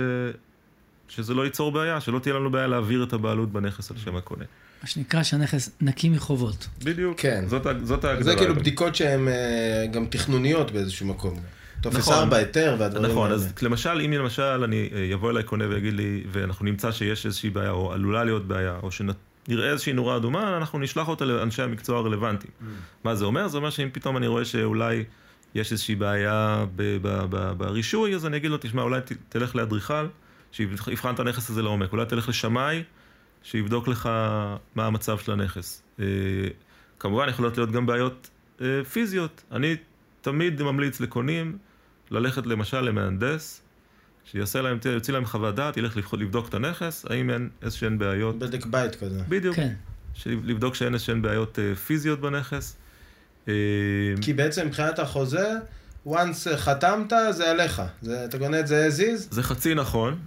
שזה 1.08 1.34
לא 1.34 1.44
ייצור 1.44 1.72
בעיה, 1.72 2.00
שלא 2.00 2.18
תהיה 2.18 2.34
לנו 2.34 2.50
בעיה 2.50 2.66
להעביר 2.66 3.04
את 3.04 3.12
הבעלות 3.12 3.52
בנכס 3.52 3.90
על 3.90 3.96
שם 3.96 4.16
הקונה. 4.16 4.44
מה 4.82 4.88
שנקרא 4.88 5.22
שהנכס 5.22 5.70
נקי 5.80 6.08
מחובות. 6.08 6.68
בדיוק. 6.84 7.20
כן. 7.20 7.44
זאת, 7.46 7.66
זאת 7.82 8.04
ההגדרה. 8.04 8.24
זה 8.32 8.36
כאילו. 8.36 8.54
בדיקות 8.54 8.94
שהן 8.94 9.28
אה, 9.28 9.86
גם 9.90 10.06
תכנוניות 10.06 10.70
באיזשהו 10.70 11.06
מקום. 11.06 11.40
טופס 11.80 11.96
נכון. 11.96 12.14
4, 12.14 12.36
היתר 12.36 12.76
והדברים 12.78 13.04
האלה. 13.04 13.14
נכון, 13.14 13.32
אז 13.32 13.52
למשל, 13.62 14.00
אם 14.04 14.12
למשל 14.12 14.42
אני 14.64 14.90
אה, 14.94 15.00
יבוא 15.00 15.30
אליי 15.30 15.42
קונה 15.42 15.68
ויגיד 15.68 15.94
לי, 15.94 16.24
ואנחנו 16.32 16.64
נמצא 16.64 16.92
שיש 16.92 17.26
איזושהי 17.26 17.50
בעיה, 17.50 17.70
או 17.70 17.92
עלולה 17.92 18.24
להיות 18.24 18.48
בעיה, 18.48 18.76
או 18.82 18.90
שנראה 19.46 19.70
איזושהי 19.70 19.92
נורה 19.92 20.16
אדומה, 20.16 20.56
אנחנו 20.56 20.78
נשלח 20.78 21.08
אותה 21.08 21.24
לאנשי 21.24 21.62
המקצוע 21.62 21.98
הרלוונטיים. 21.98 22.52
מה 23.04 23.14
זה 23.14 23.24
אומר? 23.24 23.48
זה 23.48 23.56
אומר 23.56 23.70
שאם 23.70 23.88
פתאום 23.92 24.16
אני 24.16 24.26
רואה 24.26 24.44
שאולי 24.44 25.04
יש 25.54 25.72
איזושהי 25.72 25.94
בעיה 25.94 26.64
ב- 26.76 26.96
ב- 27.02 27.24
ב- 27.30 27.52
ברישוי, 27.58 28.14
אז 28.14 28.26
אני 28.26 28.36
אגיד 28.36 28.50
לו, 28.50 28.56
תשמע, 28.60 28.82
אולי 28.82 29.00
ת- 29.00 29.12
תלך 29.28 29.56
לאדריכל, 29.56 30.06
שיבחן 30.52 31.14
את 31.14 31.20
הנכס 31.20 31.50
הזה 31.50 31.62
לעומק, 31.62 31.92
אולי 31.92 32.06
תלך 32.06 32.28
לשמאי, 32.28 32.82
שיבדוק 33.42 33.88
לך 33.88 34.06
מה 34.74 34.86
המצב 34.86 35.18
של 35.18 35.32
הנכס. 35.32 35.82
אה, 36.00 36.04
כמובן, 36.98 37.28
יכולות 37.28 37.56
להיות 37.56 37.70
גם 37.72 37.86
בעיות 37.86 38.30
אה, 38.60 38.84
פיזיות. 38.92 39.42
אני 39.52 39.76
תמיד 40.20 40.62
ממליץ 40.62 41.00
לקונים 41.00 41.58
ללכת 42.10 42.46
למשל 42.46 42.80
למהנדס, 42.80 43.62
שיעשה 44.24 44.62
להם, 44.62 44.78
יוציא 44.94 45.14
להם 45.14 45.24
חוות 45.24 45.54
דעת, 45.54 45.76
ילך 45.76 45.96
לבדוק 46.18 46.48
את 46.48 46.54
הנכס, 46.54 47.04
האם 47.10 47.30
אין 47.30 47.48
איזשהן 47.62 47.98
בעיות. 47.98 48.38
בדק 48.38 48.66
בית 48.66 48.94
כזה. 48.96 49.20
בדיוק. 49.28 49.56
כן. 49.56 49.72
לבדוק 50.26 50.74
שאין 50.74 50.94
איזשהן 50.94 51.22
בעיות 51.22 51.58
אה, 51.58 51.74
פיזיות 51.74 52.20
בנכס. 52.20 52.76
אה, 53.48 53.52
כי 54.20 54.32
בעצם 54.32 54.66
מבחינת 54.66 54.98
החוזה, 54.98 55.48
once 56.06 56.12
חתמת, 56.56 57.12
זה 57.30 57.50
עליך. 57.50 57.82
זה, 58.02 58.24
אתה 58.24 58.38
קונה 58.38 58.60
את 58.60 58.66
זה 58.66 58.88
as 58.88 59.00
is? 59.00 59.26
זה 59.30 59.42
חצי 59.42 59.74
נכון. 59.74 60.18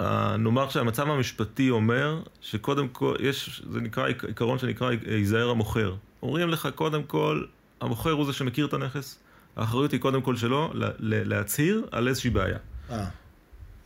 אה, 0.00 0.36
נאמר 0.36 0.68
שהמצב 0.68 1.08
המשפטי 1.08 1.70
אומר 1.70 2.22
שקודם 2.40 2.88
כל, 2.88 3.16
יש, 3.20 3.62
זה 3.70 3.80
נקרא 3.80 4.06
עיק- 4.06 4.24
עיקרון 4.24 4.58
שנקרא 4.58 4.90
ייזהר 5.06 5.48
המוכר. 5.50 5.94
אומרים 6.22 6.48
לך, 6.48 6.68
קודם 6.74 7.02
כל, 7.02 7.44
המוכר 7.80 8.10
הוא 8.10 8.26
זה 8.26 8.32
שמכיר 8.32 8.66
את 8.66 8.72
הנכס, 8.72 9.18
האחריות 9.56 9.92
היא 9.92 10.00
קודם 10.00 10.22
כל 10.22 10.36
שלו 10.36 10.70
ל- 10.74 10.84
ל- 10.84 11.28
להצהיר 11.28 11.86
על 11.92 12.08
איזושהי 12.08 12.30
בעיה. 12.30 12.58
אה. 12.90 13.04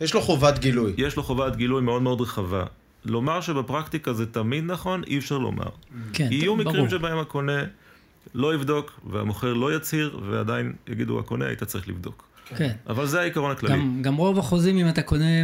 יש 0.00 0.14
לו 0.14 0.20
חובת 0.20 0.58
גילוי. 0.58 0.92
יש 0.96 1.16
לו 1.16 1.22
חובת 1.22 1.56
גילוי 1.56 1.82
מאוד 1.82 2.02
מאוד 2.02 2.20
רחבה. 2.20 2.64
לומר 3.04 3.40
שבפרקטיקה 3.40 4.12
זה 4.12 4.26
תמיד 4.26 4.64
נכון, 4.64 5.04
אי 5.06 5.18
אפשר 5.18 5.38
לומר. 5.38 5.68
כן, 6.12 6.28
יהיו 6.30 6.56
ברור. 6.56 6.68
מקרים 6.68 6.88
שבהם 6.90 7.18
הקונה 7.18 7.64
לא 8.34 8.54
יבדוק, 8.54 9.00
והמוכר 9.10 9.52
לא 9.52 9.76
יצהיר, 9.76 10.20
ועדיין 10.30 10.72
יגידו, 10.88 11.18
הקונה 11.18 11.46
היית 11.46 11.64
צריך 11.64 11.88
לבדוק. 11.88 12.28
כן. 12.56 12.72
אבל 12.86 13.06
זה 13.06 13.20
העיקרון 13.20 13.50
הכללי. 13.50 13.72
גם, 13.72 14.02
גם 14.02 14.16
רוב 14.16 14.38
החוזים, 14.38 14.78
אם 14.78 14.88
אתה 14.88 15.02
קונה 15.02 15.42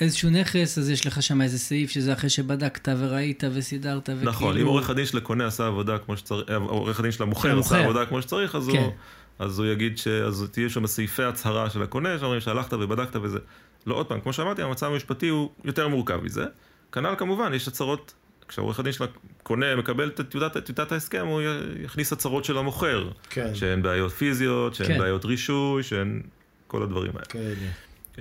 איזשהו 0.00 0.30
נכס, 0.30 0.78
אז 0.78 0.90
יש 0.90 1.06
לך 1.06 1.22
שם 1.22 1.42
איזה 1.42 1.58
סעיף 1.58 1.90
שזה 1.90 2.12
אחרי 2.12 2.30
שבדקת 2.30 2.88
וראית 2.98 3.44
וסידרת 3.52 4.02
וכאילו... 4.02 4.30
נכון, 4.30 4.58
אם 4.58 4.66
עורך 4.66 4.90
הדין 4.90 5.06
של 5.06 5.18
הקונה 5.18 5.46
עשה 5.46 5.66
עבודה 5.66 5.98
כמו 5.98 6.16
שצריך, 6.16 6.50
אה, 6.50 6.56
עורך 6.56 7.00
הדין 7.00 7.12
של 7.12 7.22
המוכר. 7.22 7.58
עשה 7.58 7.84
עבודה 7.84 8.06
כמו 8.06 8.22
שצריך, 8.22 8.54
אז 8.54 8.68
כן. 8.72 8.78
הוא... 8.78 8.92
אז 9.38 9.58
הוא 9.58 9.66
יגיד 9.66 9.98
ש... 9.98 10.08
אז 10.08 10.48
תהיה 10.52 10.70
שם 10.70 10.86
סעיפי 10.86 11.22
הצהרה 11.22 11.70
של 11.70 11.82
הקונה, 11.82 12.18
שאומרים 12.18 12.40
שהלכת 12.40 12.72
ובדקת 12.72 13.16
וזה. 13.22 13.38
לא, 13.86 13.94
עוד 13.94 14.06
פעם, 14.06 14.20
כמו 14.20 14.32
שאמרתי, 14.32 14.62
המצב 14.62 14.86
המשפטי 14.86 15.28
הוא 15.28 15.50
יותר 15.64 15.88
מורכב 15.88 16.20
מזה. 16.22 16.44
כנ"ל 16.92 17.14
כמובן, 17.18 17.54
יש 17.54 17.68
הצהרות, 17.68 18.14
כשהעורך 18.48 18.80
הדין 18.80 18.92
של 18.92 19.04
הקונה 19.04 19.76
מקבל 19.76 20.08
את 20.08 20.20
טיוטת, 20.20 20.64
טיוטת 20.64 20.92
ההסכם, 20.92 21.26
הוא 21.26 21.42
יכניס 21.82 22.12
הצהרות 22.12 22.44
של 22.44 22.58
המוכר. 22.58 23.10
כן. 23.30 23.54
שאין 23.54 23.82
בעיות 23.82 24.12
פיזיות, 24.12 24.74
שאין 24.74 24.88
כן. 24.88 24.98
בעיות 24.98 25.24
רישוי, 25.24 25.82
שאין 25.82 26.22
כל 26.66 26.82
הדברים 26.82 27.12
האלה. 27.14 27.26
כאלה. 27.26 27.54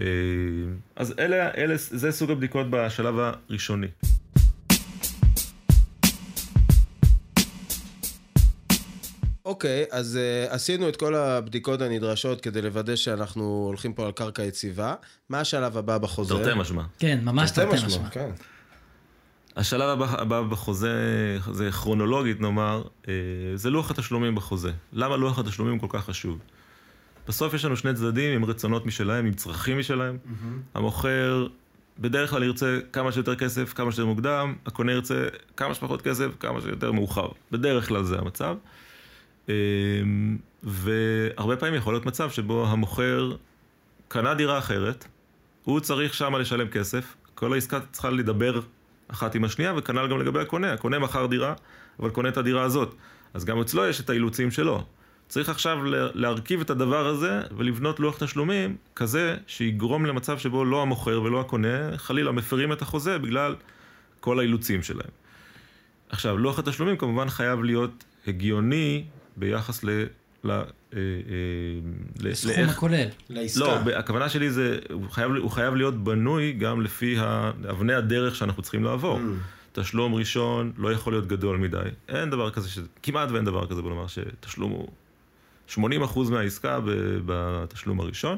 אה, 0.02 0.06
אז 0.96 1.14
אלה, 1.20 1.52
אלה, 1.58 1.74
זה 1.78 2.12
סוג 2.12 2.32
הבדיקות 2.32 2.68
בשלב 2.70 3.16
הראשוני. 3.20 3.88
אוקיי, 9.54 9.86
אז 9.92 10.20
uh, 10.20 10.54
עשינו 10.54 10.90
את 10.90 10.96
כל 10.96 11.16
הבדיקות 11.16 11.82
הנדרשות 11.82 12.42
כדי 12.42 12.62
לוודא 12.62 12.96
שאנחנו 12.96 13.64
הולכים 13.68 13.94
פה 13.94 14.06
על 14.06 14.12
קרקע 14.12 14.44
יציבה. 14.44 14.96
מה 15.30 15.40
השלב 15.40 15.78
הבא 15.78 15.98
בחוזה? 15.98 16.34
תרתי 16.34 16.60
משמע. 16.60 16.84
כן, 17.00 17.20
ממש 17.24 17.52
תרתי 17.52 17.76
משמע, 17.76 17.88
משמע. 17.88 18.10
כן. 18.10 18.30
השלב 19.56 19.90
הבא, 19.90 20.22
הבא 20.22 20.42
בחוזה, 20.42 20.92
זה 21.52 21.72
כרונולוגית 21.72 22.42
נאמר, 22.42 22.84
אה, 23.08 23.14
זה 23.56 23.70
לוח 23.70 23.92
התשלומים 23.92 24.36
בחוזה. 24.36 24.72
למה 24.94 25.18
לוח 25.18 25.40
התשלומים 25.40 25.80
כל 25.80 25.88
כך 25.90 26.06
חשוב? 26.06 26.40
בסוף 27.28 27.54
יש 27.54 27.66
לנו 27.66 27.78
שני 27.78 27.94
צדדים 27.94 28.36
עם 28.36 28.46
רצונות 28.46 28.86
משלהם, 28.86 29.26
עם 29.26 29.34
צרכים 29.34 29.80
משלהם. 29.80 30.18
המוכר 30.74 31.48
בדרך 32.00 32.30
כלל 32.30 32.44
ירצה 32.44 32.80
כמה 32.94 33.12
שיותר 33.12 33.36
כסף, 33.36 33.74
כמה 33.74 33.92
שיותר 33.92 34.06
מוקדם, 34.06 34.54
הקונה 34.66 34.92
ירצה 34.92 35.28
כמה 35.58 35.74
שפחות 35.74 36.02
כסף, 36.02 36.28
כמה 36.40 36.62
שיותר 36.62 36.92
מאוחר. 36.92 37.28
בדרך 37.52 37.88
כלל 37.88 38.04
זה 38.04 38.20
המצב. 38.20 38.56
אה, 39.50 39.54
והרבה 40.64 41.56
פעמים 41.58 41.76
יכול 41.76 41.94
להיות 41.94 42.06
מצב 42.06 42.30
שבו 42.30 42.68
המוכר 42.68 43.36
קנה 44.08 44.34
דירה 44.34 44.58
אחרת, 44.58 45.08
הוא 45.64 45.80
צריך 45.80 46.14
שמה 46.14 46.40
לשלם 46.40 46.68
כסף, 46.68 47.16
כל 47.36 47.54
העסקה 47.54 47.80
צריכה 47.92 48.10
לדבר 48.10 48.60
אחת 49.08 49.36
עם 49.36 49.44
השנייה, 49.44 49.74
וכנ"ל 49.78 50.08
גם 50.08 50.20
לגבי 50.20 50.40
הקונה. 50.40 50.74
הקונה 50.74 51.00
מכר 51.00 51.26
דירה, 51.26 51.54
אבל 52.00 52.10
קונה 52.10 52.30
את 52.30 52.38
הדירה 52.38 52.64
הזאת. 52.64 52.96
אז 53.34 53.46
גם 53.46 53.62
אצלו 53.62 53.86
יש 53.86 54.00
את 54.00 54.10
האילוצים 54.10 54.52
שלו. 54.52 54.86
צריך 55.28 55.50
עכשיו 55.50 55.80
להרכיב 56.14 56.62
את 56.62 56.70
הדבר 56.70 57.08
הזה 57.08 57.42
ולבנות 57.58 58.00
לוח 58.00 58.24
תשלומים 58.24 58.76
כזה 58.96 59.38
שיגרום 59.48 60.06
למצב 60.06 60.38
שבו 60.38 60.66
לא 60.66 60.82
המוכר 60.82 61.22
ולא 61.22 61.42
הקונה 61.42 61.98
חלילה 61.98 62.32
מפרים 62.32 62.74
את 62.74 62.82
החוזה 62.82 63.18
בגלל 63.18 63.56
כל 64.20 64.40
האילוצים 64.40 64.84
שלהם. 64.84 65.10
עכשיו, 66.10 66.38
לוח 66.38 66.60
התשלומים 66.60 66.98
כמובן 66.98 67.30
חייב 67.30 67.64
להיות 67.64 68.04
הגיוני 68.28 69.06
ביחס 69.38 69.84
ל... 69.84 69.90
ל, 70.44 70.52
אה, 70.52 70.62
אה, 70.94 71.02
ל- 72.20 72.32
הסכום 72.32 72.52
לאיך- 72.52 72.70
הכולל. 72.70 73.08
לעסקה. 73.30 73.60
לא, 73.60 73.76
הכוונה 73.96 74.30
שלי 74.30 74.50
זה, 74.52 74.80
הוא 74.94 75.10
חייב, 75.10 75.32
הוא 75.36 75.52
חייב 75.52 75.76
להיות 75.76 76.04
בנוי 76.04 76.52
גם 76.54 76.82
לפי 76.82 77.16
אבני 77.70 77.94
הדרך 77.94 78.36
שאנחנו 78.36 78.62
צריכים 78.62 78.84
לעבור. 78.84 79.20
תשלום 79.72 80.14
ראשון 80.16 80.72
לא 80.78 80.92
יכול 80.92 81.14
להיות 81.14 81.28
גדול 81.28 81.58
מדי. 81.58 81.78
אין 82.10 82.30
דבר 82.30 82.50
כזה, 82.50 82.70
ש... 82.70 82.80
כמעט 83.04 83.32
ואין 83.32 83.46
דבר 83.46 83.68
כזה, 83.68 83.82
בוא 83.82 83.90
נאמר, 83.90 84.08
שתשלום 84.08 84.72
הוא 84.72 84.88
80% 85.70 85.80
מהעסקה 86.32 86.80
בתשלום 87.26 88.00
הראשון. 88.00 88.38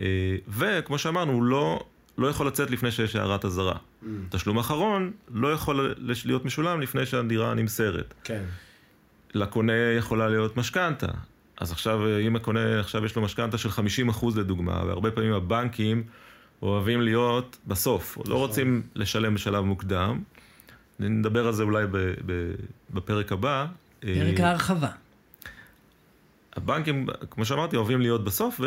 אה, 0.00 0.06
וכמו 0.48 0.98
שאמרנו, 0.98 1.32
הוא 1.32 1.42
לא, 1.42 1.84
לא 2.18 2.26
יכול 2.26 2.46
לצאת 2.46 2.70
לפני 2.70 2.90
שיש 2.90 3.16
הערת 3.16 3.44
אזהרה. 3.44 3.76
תשלום 4.30 4.58
אחרון 4.58 5.12
לא 5.34 5.52
יכול 5.52 5.94
להיות 6.24 6.44
משולם 6.44 6.80
לפני 6.80 7.06
שהדירה 7.06 7.54
נמסרת. 7.54 8.14
כן. 8.24 8.42
לקונה 9.36 9.72
יכולה 9.98 10.28
להיות 10.28 10.56
משכנתה. 10.56 11.06
אז 11.60 11.72
עכשיו, 11.72 12.18
אם 12.18 12.36
הקונה, 12.36 12.80
עכשיו 12.80 13.04
יש 13.04 13.16
לו 13.16 13.22
משכנתה 13.22 13.58
של 13.58 13.68
50% 13.68 14.26
לדוגמה, 14.36 14.82
והרבה 14.86 15.10
פעמים 15.10 15.32
הבנקים 15.32 16.02
אוהבים 16.62 17.00
להיות 17.00 17.56
בסוף, 17.66 18.18
לא 18.26 18.38
רוצים 18.38 18.82
לשלם 18.94 19.34
בשלב 19.34 19.64
מוקדם. 19.64 20.20
נדבר 21.00 21.46
על 21.46 21.52
זה 21.52 21.62
אולי 21.62 21.86
ב, 21.86 21.96
ב, 22.26 22.52
בפרק 22.90 23.32
הבא. 23.32 23.66
פרק 24.00 24.40
אה, 24.40 24.46
ההרחבה. 24.46 24.88
הבנקים, 26.56 27.06
כמו 27.30 27.44
שאמרתי, 27.44 27.76
אוהבים 27.76 28.00
להיות 28.00 28.24
בסוף, 28.24 28.60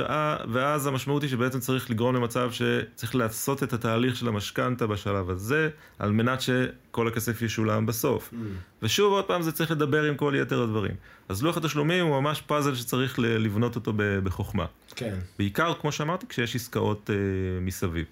ואז 0.51 0.88
המשמעות 0.88 1.22
היא 1.22 1.29
שבעצם 1.29 1.60
צריך 1.60 1.89
לגרום 1.89 2.15
למצב 2.15 2.51
שצריך 2.51 3.15
לעשות 3.15 3.63
את 3.63 3.74
התהליך 3.74 4.15
של 4.15 4.27
המשכנתה 4.27 4.88
בשלב 4.88 5.29
הזה, 5.29 5.69
על 6.00 6.12
מנת 6.12 6.41
שכל 6.41 7.08
הכסף 7.08 7.41
ישולם 7.41 7.86
בסוף. 7.86 8.29
Mm. 8.34 8.36
ושוב, 8.84 9.13
עוד 9.13 9.25
פעם, 9.25 9.41
זה 9.41 9.51
צריך 9.51 9.72
לדבר 9.72 10.03
עם 10.03 10.15
כל 10.15 10.34
יתר 10.38 10.62
הדברים. 10.62 10.96
אז 11.29 11.43
לוח 11.43 11.58
התשלומים 11.58 12.05
הוא 12.05 12.22
ממש 12.22 12.41
פאזל 12.41 12.75
שצריך 12.75 13.19
לבנות 13.19 13.75
אותו 13.75 13.93
בחוכמה. 13.98 14.65
כן. 14.96 15.15
בעיקר, 15.39 15.74
כמו 15.81 15.91
שאמרתי, 15.91 16.25
כשיש 16.27 16.55
עסקאות 16.55 17.10
אה, 17.10 17.15
מסביב. 17.62 18.05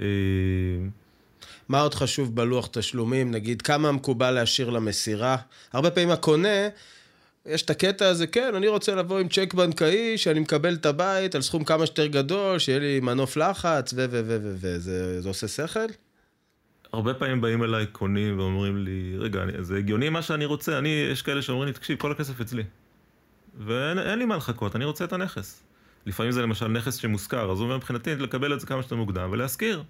אה... 0.00 0.06
מה 1.68 1.80
עוד 1.80 1.94
חשוב 1.94 2.36
בלוח 2.36 2.68
תשלומים? 2.72 3.30
נגיד, 3.30 3.62
כמה 3.62 3.92
מקובל 3.92 4.30
להשאיר 4.30 4.70
למסירה? 4.70 5.36
הרבה 5.72 5.90
פעמים 5.90 6.10
הקונה... 6.10 6.68
יש 7.46 7.62
את 7.62 7.70
הקטע 7.70 8.08
הזה, 8.08 8.26
כן, 8.26 8.54
אני 8.54 8.68
רוצה 8.68 8.94
לבוא 8.94 9.18
עם 9.18 9.28
צ'ק 9.28 9.54
בנקאי, 9.54 10.18
שאני 10.18 10.40
מקבל 10.40 10.74
את 10.74 10.86
הבית 10.86 11.34
על 11.34 11.42
סכום 11.42 11.64
כמה 11.64 11.86
שיותר 11.86 12.06
גדול, 12.06 12.58
שיהיה 12.58 12.78
לי 12.78 13.00
מנוף 13.00 13.36
לחץ, 13.36 13.92
ו... 13.92 14.06
ו... 14.10 14.22
ו... 14.26 14.38
ו... 14.42 14.54
ו... 14.60 14.78
זה, 14.78 15.20
זה 15.20 15.28
עושה 15.28 15.48
שכל? 15.48 15.80
הרבה 16.92 17.14
פעמים 17.14 17.40
באים 17.40 17.64
אליי 17.64 17.86
קונים 17.86 18.38
ואומרים 18.38 18.76
לי, 18.76 19.16
רגע, 19.18 19.42
אני, 19.42 19.52
זה 19.60 19.76
הגיוני 19.76 20.08
מה 20.08 20.22
שאני 20.22 20.44
רוצה, 20.44 20.78
אני, 20.78 20.88
יש 21.12 21.22
כאלה 21.22 21.42
שאומרים 21.42 21.66
לי, 21.66 21.72
תקשיב, 21.72 21.98
כל 21.98 22.12
הכסף 22.12 22.40
אצלי. 22.40 22.62
ואין 23.58 24.18
לי 24.18 24.24
מה 24.24 24.36
לחכות, 24.36 24.76
אני 24.76 24.84
רוצה 24.84 25.04
את 25.04 25.12
הנכס. 25.12 25.62
לפעמים 26.06 26.32
זה 26.32 26.42
למשל 26.42 26.68
נכס 26.68 26.96
שמושכר, 26.96 27.52
אז 27.52 27.58
הוא 27.58 27.64
אומר 27.64 27.76
מבחינתי 27.76 28.14
לקבל 28.14 28.54
את 28.54 28.60
זה 28.60 28.66
כמה 28.66 28.82
שיותר 28.82 28.96
מוקדם 28.96 29.28
ולהשכיר. 29.32 29.82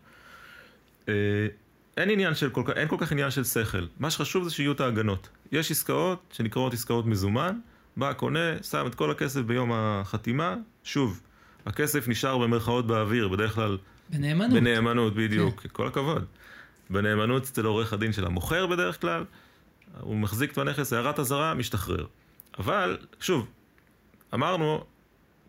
אין 1.98 2.10
עניין 2.10 2.34
של 2.34 2.50
כל 2.50 2.62
כך, 2.64 2.72
אין 2.76 2.88
כל 2.88 2.96
כך 2.98 3.12
עניין 3.12 3.30
של 3.30 3.44
שכל. 3.44 3.86
מה 3.98 4.10
שחשוב 4.10 4.44
זה 4.44 4.50
שיהיו 4.50 4.72
את 4.72 4.80
ההגנות. 4.80 5.28
יש 5.52 5.70
עסקאות 5.70 6.22
שנקראות 6.32 6.72
עסקאות 6.72 7.06
מזומן, 7.06 7.58
בא 7.96 8.08
הקונה, 8.08 8.62
שם 8.62 8.86
את 8.86 8.94
כל 8.94 9.10
הכסף 9.10 9.40
ביום 9.40 9.72
החתימה, 9.72 10.56
שוב, 10.84 11.20
הכסף 11.66 12.08
נשאר 12.08 12.38
במרכאות 12.38 12.86
באוויר, 12.86 13.28
בדרך 13.28 13.54
כלל... 13.54 13.78
בנאמנות. 14.10 14.52
בנאמנות, 14.52 15.14
בדיוק, 15.14 15.60
כן. 15.60 15.68
כל 15.72 15.86
הכבוד. 15.86 16.24
בנאמנות 16.90 17.42
אצל 17.42 17.64
עורך 17.64 17.92
הדין 17.92 18.12
של 18.12 18.26
המוכר 18.26 18.66
בדרך 18.66 19.00
כלל, 19.00 19.24
הוא 20.00 20.16
מחזיק 20.16 20.52
את 20.52 20.58
הנכס, 20.58 20.92
הערת 20.92 21.18
אזהרה, 21.18 21.54
משתחרר. 21.54 22.06
אבל, 22.58 22.98
שוב, 23.20 23.46
אמרנו, 24.34 24.84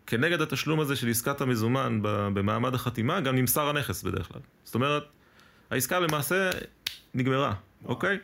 כנגד 0.06 0.40
התשלום 0.40 0.80
הזה 0.80 0.96
של 0.96 1.08
עסקת 1.08 1.40
המזומן 1.40 1.98
במעמד 2.02 2.74
החתימה, 2.74 3.20
גם 3.20 3.36
נמסר 3.36 3.68
הנכס 3.68 4.02
בדרך 4.02 4.28
כלל. 4.28 4.40
זאת 4.64 4.74
אומרת, 4.74 5.02
העסקה 5.70 6.00
למעשה 6.00 6.50
נגמרה, 7.14 7.54
אוקיי? 7.84 8.18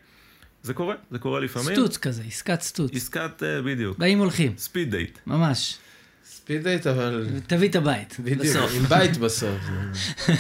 זה 0.62 0.74
קורה, 0.74 0.94
זה 1.10 1.18
קורה 1.18 1.40
לפעמים. 1.40 1.74
סטוץ 1.74 1.96
כזה, 1.96 2.22
עסקת 2.26 2.60
סטוץ. 2.60 2.90
עסקת, 2.94 3.42
uh, 3.42 3.66
בדיוק. 3.66 3.98
באים 3.98 4.18
הולכים. 4.18 4.52
speed 4.58 4.90
date. 4.90 5.18
ממש. 5.26 5.78
speed 6.24 6.62
date, 6.62 6.86
אבל... 6.86 7.26
תביא 7.46 7.68
את 7.68 7.76
הבית, 7.76 8.16
בדיוק, 8.20 8.40
בסוף. 8.40 8.70
עם 8.74 8.82
בית 8.82 9.16
בסוף. 9.16 9.58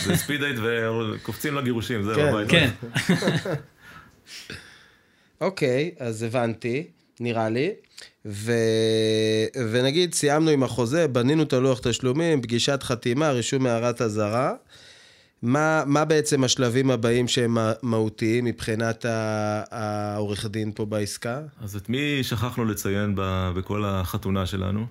זה 0.04 0.16
speed 0.16 0.40
date 0.40 0.56
וקופצים 0.58 1.54
לגירושים, 1.54 2.02
זהו, 2.02 2.14
כן, 2.14 2.28
הבית. 2.28 2.50
כן. 2.50 2.70
אוקיי, 5.40 5.90
אז 5.98 6.22
הבנתי, 6.22 6.86
נראה 7.20 7.48
לי. 7.48 7.70
ו... 8.26 8.52
ונגיד, 9.70 10.14
סיימנו 10.14 10.50
עם 10.50 10.62
החוזה, 10.62 11.08
בנינו 11.08 11.42
את 11.42 11.52
הלוח 11.52 11.80
תשלומים, 11.82 12.42
פגישת 12.42 12.82
חתימה, 12.82 13.30
רישום 13.30 13.66
הערת 13.66 14.02
אזהרה. 14.02 14.54
מה, 15.42 15.82
מה 15.86 16.04
בעצם 16.04 16.44
השלבים 16.44 16.90
הבאים 16.90 17.28
שהם 17.28 17.58
מהותיים 17.82 18.44
מבחינת 18.44 19.04
העורך 19.70 20.46
דין 20.46 20.72
פה 20.74 20.84
בעסקה? 20.84 21.40
אז 21.64 21.76
את 21.76 21.88
מי 21.88 22.18
שכחנו 22.22 22.64
לציין 22.64 23.14
ב, 23.16 23.50
בכל 23.56 23.84
החתונה 23.84 24.46
שלנו? 24.46 24.86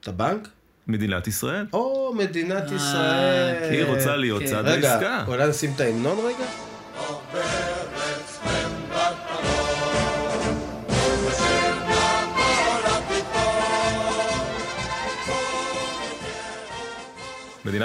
את 0.00 0.08
הבנק? 0.08 0.48
מדינת 0.86 1.26
ישראל. 1.26 1.66
או, 1.72 2.14
מדינת 2.18 2.72
ישראל. 2.72 3.70
היא 3.70 3.84
רוצה 3.84 4.16
להיות 4.16 4.42
כן. 4.42 4.46
צד 4.46 4.62
רגע, 4.66 4.92
העסקה. 4.92 5.24
אולי 5.26 5.48
נשים 5.48 5.72
את 5.76 5.80
ההמנון 5.80 6.18
רגע? 6.18 6.46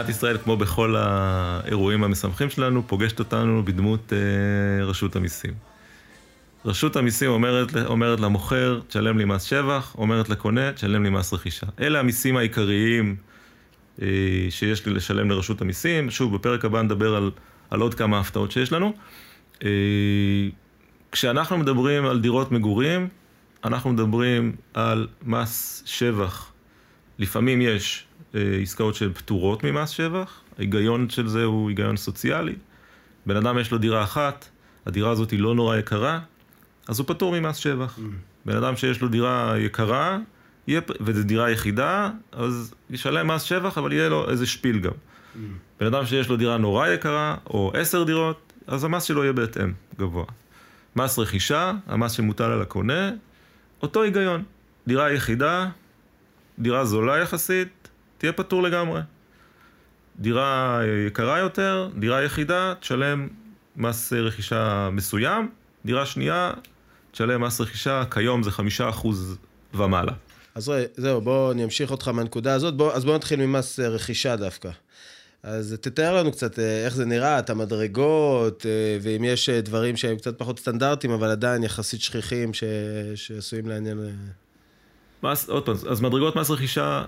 מדינת 0.03 0.15
ישראל, 0.17 0.37
כמו 0.37 0.57
בכל 0.57 0.95
האירועים 0.97 2.03
המשמחים 2.03 2.49
שלנו, 2.49 2.87
פוגשת 2.87 3.19
אותנו 3.19 3.65
בדמות 3.65 4.13
אה, 4.13 4.85
רשות 4.85 5.15
המיסים. 5.15 5.53
רשות 6.65 6.95
המיסים 6.95 7.29
אומרת, 7.29 7.75
אומרת 7.85 8.19
למוכר, 8.19 8.79
תשלם 8.87 9.17
לי 9.17 9.25
מס 9.25 9.43
שבח, 9.43 9.95
אומרת 9.97 10.29
לקונה, 10.29 10.71
תשלם 10.71 11.03
לי 11.03 11.09
מס 11.09 11.33
רכישה. 11.33 11.67
אלה 11.79 11.99
המיסים 11.99 12.37
העיקריים 12.37 13.15
אה, 14.01 14.07
שיש 14.49 14.85
לי 14.85 14.93
לשלם 14.93 15.29
לרשות 15.29 15.61
המיסים. 15.61 16.09
שוב, 16.09 16.35
בפרק 16.35 16.65
הבא 16.65 16.81
נדבר 16.81 17.15
על, 17.15 17.31
על 17.69 17.81
עוד 17.81 17.93
כמה 17.93 18.19
הפתעות 18.19 18.51
שיש 18.51 18.71
לנו. 18.71 18.93
אה, 19.63 19.69
כשאנחנו 21.11 21.57
מדברים 21.57 22.05
על 22.05 22.19
דירות 22.19 22.51
מגורים, 22.51 23.07
אנחנו 23.65 23.93
מדברים 23.93 24.55
על 24.73 25.07
מס 25.25 25.83
שבח. 25.85 26.52
לפעמים 27.19 27.61
יש 27.61 28.05
אה, 28.35 28.41
עסקאות 28.61 28.95
שהן 28.95 29.13
פטורות 29.13 29.63
ממס 29.63 29.89
שבח, 29.89 30.41
ההיגיון 30.57 31.09
של 31.09 31.27
זה 31.27 31.43
הוא 31.43 31.69
היגיון 31.69 31.97
סוציאלי. 31.97 32.55
בן 33.25 33.37
אדם 33.37 33.59
יש 33.59 33.71
לו 33.71 33.77
דירה 33.77 34.03
אחת, 34.03 34.49
הדירה 34.85 35.11
הזאת 35.11 35.31
היא 35.31 35.39
לא 35.39 35.55
נורא 35.55 35.77
יקרה, 35.77 36.19
אז 36.87 36.99
הוא 36.99 37.07
פטור 37.07 37.39
ממס 37.39 37.57
שבח. 37.57 37.97
Mm. 37.97 38.01
בן 38.45 38.57
אדם 38.57 38.75
שיש 38.75 39.01
לו 39.01 39.07
דירה 39.07 39.55
יקרה, 39.57 40.19
יהיה, 40.67 40.81
וזו 41.01 41.23
דירה 41.23 41.51
יחידה, 41.51 42.11
אז 42.31 42.73
ישלם 42.89 43.27
מס 43.27 43.41
שבח, 43.41 43.77
אבל 43.77 43.93
יהיה 43.93 44.09
לו 44.09 44.29
איזה 44.29 44.45
שפיל 44.45 44.79
גם. 44.79 44.91
Mm. 44.91 45.37
בן 45.79 45.85
אדם 45.85 46.05
שיש 46.05 46.29
לו 46.29 46.37
דירה 46.37 46.57
נורא 46.57 46.87
יקרה, 46.87 47.35
או 47.45 47.71
עשר 47.75 48.03
דירות, 48.03 48.53
אז 48.67 48.83
המס 48.83 49.03
שלו 49.03 49.23
יהיה 49.23 49.33
בהתאם, 49.33 49.73
גבוה. 49.99 50.25
מס 50.95 51.19
רכישה, 51.19 51.73
המס 51.87 52.11
שמוטל 52.11 52.43
על 52.43 52.61
הקונה, 52.61 53.11
אותו 53.81 54.03
היגיון. 54.03 54.43
דירה 54.87 55.11
יחידה, 55.11 55.69
דירה 56.59 56.85
זולה 56.85 57.17
יחסית, 57.17 57.89
תהיה 58.17 58.33
פטור 58.33 58.63
לגמרי. 58.63 59.01
דירה 60.19 60.81
יקרה 61.07 61.39
יותר, 61.39 61.89
דירה 61.99 62.23
יחידה, 62.23 62.73
תשלם 62.79 63.27
מס 63.75 64.13
רכישה 64.13 64.89
מסוים, 64.91 65.49
דירה 65.85 66.05
שנייה, 66.05 66.51
תשלם 67.11 67.43
מס 67.43 67.61
רכישה, 67.61 68.03
כיום 68.11 68.43
זה 68.43 68.51
חמישה 68.51 68.89
אחוז 68.89 69.37
ומעלה. 69.73 70.13
אז 70.55 70.71
זהו, 70.95 71.21
בוא 71.21 71.51
אני 71.51 71.63
אמשיך 71.63 71.91
אותך 71.91 72.07
מהנקודה 72.07 72.53
הזאת, 72.53 72.77
בוא, 72.77 72.93
אז 72.93 73.05
בוא 73.05 73.15
נתחיל 73.15 73.45
ממס 73.45 73.79
רכישה 73.79 74.35
דווקא. 74.35 74.69
אז 75.43 75.77
תתאר 75.81 76.17
לנו 76.17 76.31
קצת 76.31 76.59
אה, 76.59 76.85
איך 76.85 76.95
זה 76.95 77.05
נראה, 77.05 77.39
את 77.39 77.49
המדרגות, 77.49 78.65
אה, 78.65 78.97
ואם 79.01 79.23
יש 79.23 79.49
אה, 79.49 79.61
דברים 79.61 79.97
שהם 79.97 80.17
קצת 80.17 80.37
פחות 80.37 80.59
סטנדרטיים, 80.59 81.13
אבל 81.13 81.29
עדיין 81.29 81.63
יחסית 81.63 82.01
שכיחים 82.01 82.53
ש... 82.53 82.63
שעשויים 83.15 83.67
לעניין... 83.67 83.99
מס, 85.23 85.49
עוד 85.49 85.65
פעם, 85.65 85.75
אז 85.89 86.01
מדרגות 86.01 86.35
מס 86.35 86.49
רכישה, 86.49 87.03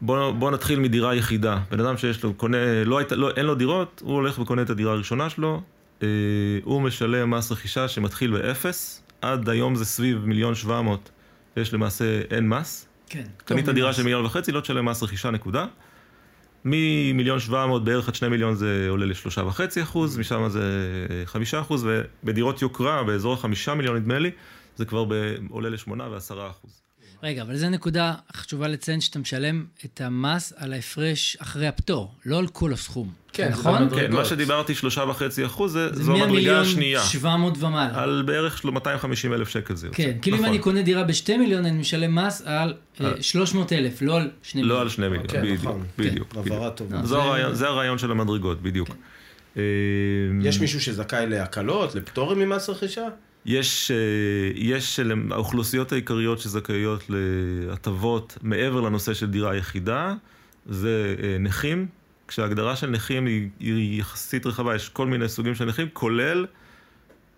בוא, 0.00 0.30
בוא 0.30 0.50
נתחיל 0.50 0.78
מדירה 0.78 1.14
יחידה. 1.14 1.58
בן 1.70 1.80
אדם 1.80 1.96
שיש 1.96 2.24
לו, 2.24 2.34
קונה, 2.34 2.84
לא, 2.84 3.00
לא, 3.10 3.30
אין 3.36 3.46
לו 3.46 3.54
דירות, 3.54 4.02
הוא 4.04 4.14
הולך 4.14 4.38
וקונה 4.38 4.62
את 4.62 4.70
הדירה 4.70 4.92
הראשונה 4.92 5.30
שלו, 5.30 5.62
הוא 6.64 6.82
משלם 6.82 7.30
מס 7.30 7.52
רכישה 7.52 7.88
שמתחיל 7.88 8.30
באפס, 8.30 9.02
עד 9.22 9.48
היום 9.48 9.74
זה 9.74 9.84
סביב 9.84 10.26
מיליון 10.26 10.54
שבע 10.54 10.80
מאות, 10.80 11.10
יש 11.56 11.74
למעשה 11.74 12.20
אין 12.30 12.48
מס. 12.48 12.88
כן. 13.08 13.24
קנית 13.44 13.68
דירה 13.68 13.92
של 13.92 14.02
מיליון 14.02 14.24
וחצי, 14.24 14.52
לא 14.52 14.60
תשלם 14.60 14.84
מס 14.84 15.02
רכישה, 15.02 15.30
נקודה. 15.30 15.66
ממיליון 16.64 17.40
שבע 17.40 17.66
מאות 17.66 17.84
בערך 17.84 18.08
עד 18.08 18.14
שני 18.14 18.28
מיליון 18.28 18.54
זה 18.54 18.86
עולה 18.88 19.06
לשלושה 19.06 19.44
וחצי 19.44 19.82
אחוז, 19.82 20.18
משם 20.18 20.48
זה 20.48 20.62
חמישה 21.24 21.60
אחוז, 21.60 21.88
ובדירות 22.22 22.62
יוקרה, 22.62 23.02
באזור 23.02 23.34
החמישה 23.34 23.74
מיליון 23.74 23.96
נדמה 23.96 24.18
לי, 24.18 24.30
זה 24.76 24.84
כבר 24.84 25.04
ב... 25.04 25.12
עולה 25.50 25.68
לשמונה 25.68 26.08
ועשרה 26.10 26.50
אחוז. 26.50 26.70
רגע, 27.22 27.42
אבל 27.42 27.56
זו 27.56 27.68
נקודה 27.70 28.14
חשובה 28.36 28.68
לציין 28.68 29.00
שאתה 29.00 29.18
משלם 29.18 29.64
את 29.84 30.00
המס 30.00 30.52
על 30.56 30.72
ההפרש 30.72 31.36
אחרי 31.40 31.66
הפטור, 31.66 32.14
לא 32.26 32.38
על 32.38 32.46
כל 32.46 32.72
הסכום. 32.72 33.12
כן, 33.32 33.44
זה 33.52 33.60
נכון? 33.60 33.78
במדרגות. 33.82 34.00
כן, 34.06 34.12
מה 34.12 34.24
שדיברתי, 34.24 34.74
שלושה 34.74 35.00
וחצי 35.10 35.46
אחוז, 35.46 35.72
זה, 35.72 35.92
זה 35.94 36.02
זו 36.04 36.16
המדרגה 36.16 36.60
השנייה. 36.60 37.02
700 37.04 37.54
ומעלה. 37.62 38.02
על 38.02 38.22
בערך 38.26 38.58
של 38.58 38.70
250 38.70 39.32
אלף 39.32 39.48
שקל 39.48 39.74
זה 39.76 39.86
יוצא. 39.86 39.96
כן, 39.96 40.12
כאילו 40.22 40.36
אם 40.36 40.42
נכון. 40.42 40.54
אני 40.54 40.62
קונה 40.62 40.82
דירה 40.82 41.04
בשתי 41.04 41.36
מיליון, 41.36 41.66
אני 41.66 41.78
משלם 41.78 42.14
מס 42.14 42.42
על 42.44 42.74
אה, 43.00 43.22
300 43.22 43.72
אלף, 43.72 44.02
לא 44.02 44.16
על 44.16 44.30
שני 44.42 44.62
לא 44.62 44.66
מיליון. 44.66 44.82
על 44.82 44.88
שני 44.88 45.08
מיליון, 45.08 45.26
כן, 45.28 45.42
בדיוק, 45.42 45.60
נכון. 45.60 45.84
בדיוק. 45.98 46.12
בדיוק. 46.34 46.46
הבהרה 46.46 46.70
טובה. 46.70 46.96
אה, 46.96 47.06
זה- 47.06 47.16
הרעיון- 47.16 47.54
זה 47.54 47.98
של 47.98 48.10
המדרגות, 48.10 48.62
בדיוק. 48.62 48.88
אה, 49.56 49.62
יש 50.42 50.60
מישהו 50.60 50.80
שזכאי 50.80 51.26
להקלות, 51.26 51.94
לפטורים 51.94 52.38
ממס 52.38 52.68
רכישה? 52.68 53.06
יש, 53.46 53.90
אה, 53.90 53.96
יש 54.54 55.00
האוכלוסיות 55.30 55.92
העיקריות 55.92 56.38
שזכאיות 56.38 57.04
להטבות 57.08 58.38
מעבר 58.42 58.80
לנושא 58.80 59.14
של 59.14 59.30
דירה 59.30 59.56
יחידה, 59.56 60.14
זה 60.66 61.14
אה, 61.22 61.36
נכים, 61.38 61.86
כשההגדרה 62.28 62.76
של 62.76 62.90
נכים 62.90 63.26
היא, 63.26 63.48
היא 63.60 64.00
יחסית 64.00 64.46
רחבה, 64.46 64.74
יש 64.74 64.88
כל 64.88 65.06
מיני 65.06 65.28
סוגים 65.28 65.54
של 65.54 65.64
נכים, 65.64 65.88
כולל 65.92 66.46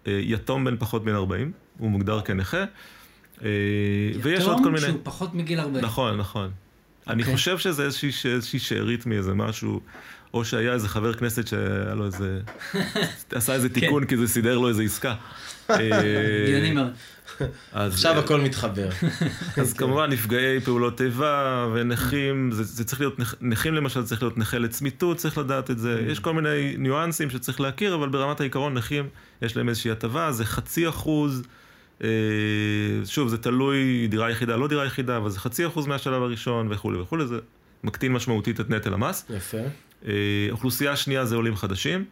אה, 0.06 0.20
יתום 0.22 0.64
בן 0.64 0.76
פחות 0.78 1.04
בן 1.04 1.14
40, 1.14 1.52
הוא 1.78 1.90
מוגדר 1.90 2.20
כנכה. 2.20 2.64
ויש 4.22 4.44
עוד 4.44 4.56
כל 4.56 4.64
מיני... 4.64 4.78
יתום 4.78 4.90
שהוא 4.90 5.00
פחות 5.02 5.34
מגיל 5.34 5.60
40. 5.60 5.84
נכון, 5.84 6.16
נכון. 6.16 6.50
אני 7.08 7.22
אוקיי. 7.22 7.36
חושב 7.36 7.58
שזה 7.58 7.84
איזושהי 7.84 8.30
איזושהי 8.32 8.58
שארית 8.58 9.06
מאיזה 9.06 9.34
משהו, 9.34 9.80
או 10.34 10.44
שהיה 10.44 10.72
איזה 10.72 10.88
חבר 10.88 11.12
כנסת 11.14 11.46
שהיה 11.46 11.94
לו 11.94 12.06
איזה... 12.06 12.40
עשה 13.32 13.54
איזה 13.54 13.68
תיקון 13.68 14.04
כי 14.04 14.16
זה 14.16 14.28
סידר 14.28 14.58
לו 14.58 14.68
איזה 14.68 14.82
עסקה. 14.82 15.14
אה, 15.70 15.76
הגיוני 16.44 16.72
מאוד. 16.72 16.90
אז- 17.72 17.92
עכשיו 17.92 18.18
הכל 18.18 18.40
מתחבר. 18.40 18.88
אז 19.60 19.72
כמובן 19.72 20.10
נפגעי 20.10 20.60
פעולות 20.60 21.00
איבה 21.00 21.66
ונכים, 21.74 22.50
זה, 22.52 22.62
זה 22.64 22.84
צריך 22.84 23.00
להיות, 23.00 23.18
נכ- 23.20 23.34
נכים 23.40 23.74
למשל 23.74 24.02
צריך 24.04 24.22
להיות 24.22 24.38
נכה 24.38 24.58
לצמיתות, 24.58 25.16
צריך 25.16 25.38
לדעת 25.38 25.70
את 25.70 25.78
זה. 25.78 26.04
יש 26.08 26.18
כל 26.18 26.32
מיני 26.34 26.74
ניואנסים 26.78 27.30
שצריך 27.30 27.60
להכיר, 27.60 27.94
אבל 27.94 28.08
ברמת 28.08 28.40
העיקרון 28.40 28.74
נכים, 28.74 29.08
יש 29.42 29.56
להם 29.56 29.68
איזושהי 29.68 29.90
הטבה, 29.90 30.32
זה 30.32 30.44
חצי 30.44 30.88
אחוז, 30.88 31.42
אה, 32.04 32.08
שוב, 33.04 33.28
זה 33.28 33.38
תלוי 33.38 34.06
דירה 34.10 34.30
יחידה, 34.30 34.56
לא 34.56 34.68
דירה 34.68 34.86
יחידה, 34.86 35.16
אבל 35.16 35.30
זה 35.30 35.40
חצי 35.40 35.66
אחוז 35.66 35.86
מהשלב 35.86 36.22
הראשון 36.22 36.68
וכולי 36.70 36.98
וכולי, 36.98 37.26
זה 37.26 37.38
מקטין 37.84 38.12
משמעותית 38.12 38.60
את 38.60 38.70
נטל 38.70 38.94
המס. 38.94 39.26
יפה. 39.36 39.58
אה, 40.06 40.12
אוכלוסייה 40.50 40.96
שנייה 40.96 41.24
זה 41.24 41.36
עולים 41.36 41.56
חדשים. 41.56 42.04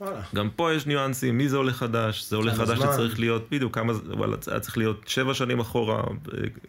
וואלה. 0.00 0.20
גם 0.34 0.48
פה 0.56 0.72
יש 0.72 0.86
ניואנסים, 0.86 1.38
מי 1.38 1.48
זה 1.48 1.56
עולה 1.56 1.72
חדש? 1.72 2.24
זה 2.24 2.36
עולה 2.36 2.54
חדש 2.54 2.78
זמן? 2.78 2.92
שצריך 2.92 3.20
להיות, 3.20 3.50
בדיוק, 3.50 3.74
כמה, 3.74 3.92
זה- 3.94 4.14
וואלה, 4.14 4.36
היה 4.46 4.60
צריך 4.60 4.78
להיות 4.78 5.04
שבע 5.06 5.34
שנים 5.34 5.60
אחורה, 5.60 5.96
אה, 5.98 6.02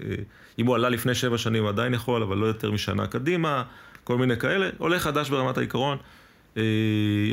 אה, 0.02 0.16
אם 0.60 0.66
הוא 0.66 0.76
עלה 0.76 0.90
לפני 0.90 1.16
שבע 1.16 1.38
שנים 1.38 1.64
הוא 1.64 1.70
עדיין 1.70 1.94
יכול, 1.94 2.24
אבל 2.24 2.38
לא 2.38 2.46
יותר 2.46 2.72
משנה 2.72 3.08
קדימה, 3.08 3.64
כל 4.04 4.18
מיני 4.18 4.38
כאלה. 4.38 4.70
עולה 4.78 5.00
חדש 5.00 5.30
ברמת 5.30 5.58
העיקרון, 5.58 5.98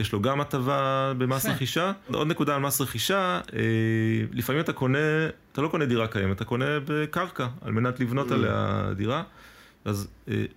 יש 0.01 0.13
לו 0.13 0.23
גם 0.23 0.41
הטבה 0.41 1.13
במס. 1.19 1.47
רכישה. 1.47 1.93
עוד 2.13 2.27
נקודה 2.29 2.55
על 2.55 2.61
מס 2.61 2.81
רכישה, 2.81 3.41
לפעמים 4.33 4.61
אתה 4.61 4.73
קונה, 4.73 4.99
אתה 5.53 5.63
לא 5.63 5.69
קונה 5.69 5.85
דירה 5.87 6.07
קיימת, 6.07 6.37
אתה 6.37 6.45
קונה 6.45 6.65
בקרקע, 6.85 7.47
על 7.61 7.73
מנת 7.73 8.01
לבנות 8.01 8.31
עליה 8.31 8.91
דירה. 8.97 9.23
אז 9.85 10.09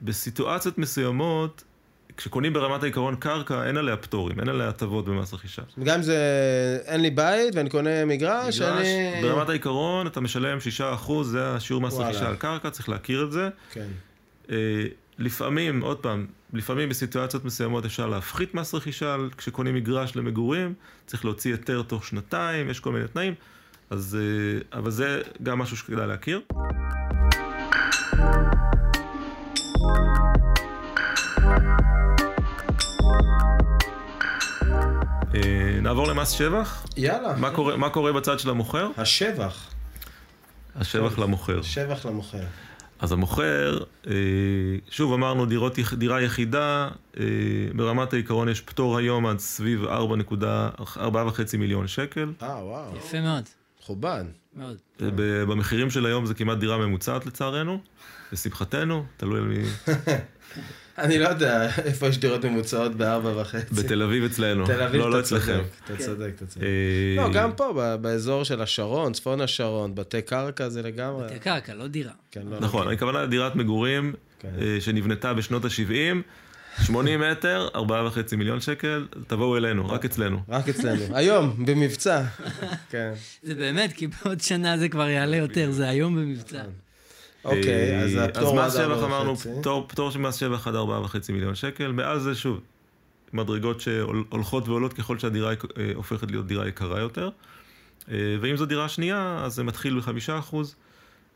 בסיטואציות 0.01 0.77
מסוימות, 0.77 1.63
כשקונים 2.17 2.53
ברמת 2.53 2.83
העיקרון 2.83 3.15
קרקע, 3.15 3.65
אין 3.67 3.77
עליה 3.77 3.97
פטורים, 3.97 4.39
אין 4.39 4.49
עליה 4.49 4.69
הטבות 4.69 5.05
במס 5.05 5.33
רכישה. 5.33 5.61
גם 5.83 5.95
אם 5.95 6.01
זה, 6.01 6.17
אין 6.85 7.01
לי 7.01 7.09
בית 7.09 7.55
ואני 7.55 7.69
קונה 7.69 8.05
מגרש, 8.05 8.61
מגרש, 8.61 8.87
אני... 8.87 9.21
ברמת 9.21 9.49
העיקרון 9.49 10.07
אתה 10.07 10.21
משלם 10.21 10.57
6%, 11.07 11.11
זה 11.23 11.49
השיעור 11.49 11.81
מס. 11.81 11.93
רכישה 11.93 12.27
על 12.27 12.35
קרקע, 12.35 12.69
צריך 12.69 12.89
להכיר 12.89 13.23
את 13.23 13.31
זה. 13.31 13.49
כן. 13.71 13.87
אה, 14.51 14.55
לפעמים, 15.19 15.81
עוד 15.81 15.97
פעם, 15.97 16.25
לפעמים 16.53 16.89
בסיטואציות 16.89 17.45
מסוימות 17.45 17.85
אפשר 17.85 18.07
להפחית 18.07 18.55
מס 18.55 18.73
רכישה 18.73 19.15
כשקונים 19.37 19.75
מגרש 19.75 20.15
למגורים, 20.15 20.73
צריך 21.05 21.25
להוציא 21.25 21.51
היתר 21.51 21.81
תוך 21.81 22.05
שנתיים, 22.05 22.69
יש 22.69 22.79
כל 22.79 22.91
מיני 22.91 23.07
תנאים, 23.07 23.33
אז, 23.89 24.17
אה, 24.21 24.79
אבל 24.79 24.91
זה 24.91 25.21
גם 25.43 25.59
משהו 25.59 25.77
שכדאי 25.77 26.07
להכיר. 26.07 26.41
נעבור 35.81 36.07
למס 36.07 36.31
שבח. 36.31 36.85
יאללה. 36.97 37.35
מה 37.37 37.51
קורה, 37.51 37.77
מה 37.77 37.89
קורה 37.89 38.13
בצד 38.13 38.39
של 38.39 38.49
המוכר? 38.49 38.89
השבח. 38.97 39.69
השבח 40.75 41.19
למוכר. 41.19 41.61
שבח 41.61 42.05
למוכר. 42.05 42.43
אז 42.99 43.11
המוכר, 43.11 43.83
אה, 44.07 44.13
שוב 44.89 45.13
אמרנו 45.13 45.45
דירות, 45.45 45.79
דירה 45.97 46.21
יחידה, 46.21 46.89
אה, 47.19 47.23
ברמת 47.75 48.13
העיקרון 48.13 48.49
יש 48.49 48.61
פטור 48.61 48.97
היום 48.97 49.25
עד 49.25 49.39
סביב 49.39 49.85
4.5 49.85 51.57
מיליון 51.57 51.87
שקל. 51.87 52.33
אה, 52.41 52.47
וואו. 52.47 52.97
יפה 52.97 53.21
מאוד. 53.21 53.43
מכובד. 53.81 54.23
מאוד. 54.55 54.77
אה, 55.01 55.07
במחירים 55.45 55.89
של 55.89 56.05
היום 56.05 56.25
זה 56.25 56.33
כמעט 56.33 56.57
דירה 56.57 56.77
ממוצעת 56.77 57.25
לצערנו, 57.25 57.79
לשמחתנו, 58.31 59.05
תלוי 59.17 59.39
על 59.39 59.45
מי, 59.45 59.57
אני 60.97 61.19
לא 61.19 61.27
יודע 61.29 61.69
איפה 61.85 62.07
יש 62.07 62.17
דירות 62.17 62.45
ממוצעות 62.45 62.95
בארבע 62.95 63.41
וחצי. 63.41 63.75
בתל 63.75 64.01
אביב 64.01 64.23
אצלנו, 64.23 64.65
תל 64.65 64.81
אביב, 64.81 65.01
לא, 65.01 65.11
לא 65.11 65.19
אתה 65.19 65.27
צודק, 65.27 65.41
אצלכם. 65.43 65.61
אתה 65.85 65.97
צודק, 65.97 66.31
אתה 66.35 66.45
צודק. 66.45 66.65
לא, 67.17 67.29
גם 67.33 67.51
פה, 67.51 67.73
ב- 67.77 67.95
באזור 68.01 68.43
של 68.43 68.61
השרון, 68.61 69.13
צפון 69.13 69.41
השרון, 69.41 69.95
בתי 69.95 70.21
קרקע 70.21 70.69
זה 70.69 70.81
לגמרי. 70.81 71.25
בתי 71.25 71.39
קרקע, 71.39 71.73
לא 71.73 71.87
דירה. 71.87 72.11
כן, 72.31 72.41
לא 72.49 72.59
נכון, 72.59 72.81
מכיר. 72.81 72.93
הכוונה 72.93 73.23
לדירת 73.23 73.55
מגורים 73.55 74.13
כן. 74.39 74.49
אה, 74.61 74.77
שנבנתה 74.79 75.33
בשנות 75.33 75.65
ה-70, 75.65 76.15
80 76.83 77.19
מטר, 77.21 77.67
4.5 77.75 77.79
מיליון 78.37 78.59
שקל, 78.61 79.07
תבואו 79.27 79.57
אלינו, 79.57 79.89
רק 79.89 80.05
אצלנו. 80.05 80.39
רק 80.49 80.69
אצלנו. 80.69 81.01
היום, 81.15 81.65
במבצע. 81.65 82.23
כן. 82.91 83.11
זה 83.43 83.55
באמת, 83.55 83.93
כי 83.93 84.07
בעוד 84.07 84.41
שנה 84.41 84.77
זה 84.77 84.89
כבר 84.89 85.09
יעלה 85.09 85.37
יותר, 85.37 85.71
זה 85.71 85.89
היום 85.89 86.15
במבצע. 86.15 86.61
אוקיי, 87.45 88.03
אז 88.03 88.15
אה, 88.15 88.25
הפטור 88.25 88.59
אז 88.61 88.67
מס 88.67 88.79
עד 88.79 88.85
שבח 88.85 89.03
אמרנו. 89.03 89.35
פטור, 89.87 90.11
של 90.11 90.19
מס 90.19 90.35
שבח 90.35 90.67
עד 90.67 90.75
4.5 90.75 90.79
מיליון 91.29 91.55
שקל, 91.55 91.91
מעל 91.91 92.19
זה 92.19 92.35
שוב, 92.35 92.61
מדרגות 93.33 93.81
שהולכות 93.81 94.67
ועולות 94.67 94.93
ככל 94.93 95.19
שהדירה 95.19 95.51
אה, 95.51 95.91
הופכת 95.95 96.31
להיות 96.31 96.47
דירה 96.47 96.67
יקרה 96.67 96.99
יותר. 96.99 97.29
אה, 98.11 98.15
ואם 98.41 98.57
זו 98.57 98.65
דירה 98.65 98.89
שנייה, 98.89 99.41
אז 99.45 99.53
זה 99.53 99.63
מתחיל 99.63 99.99
ב-5%, 99.99 100.55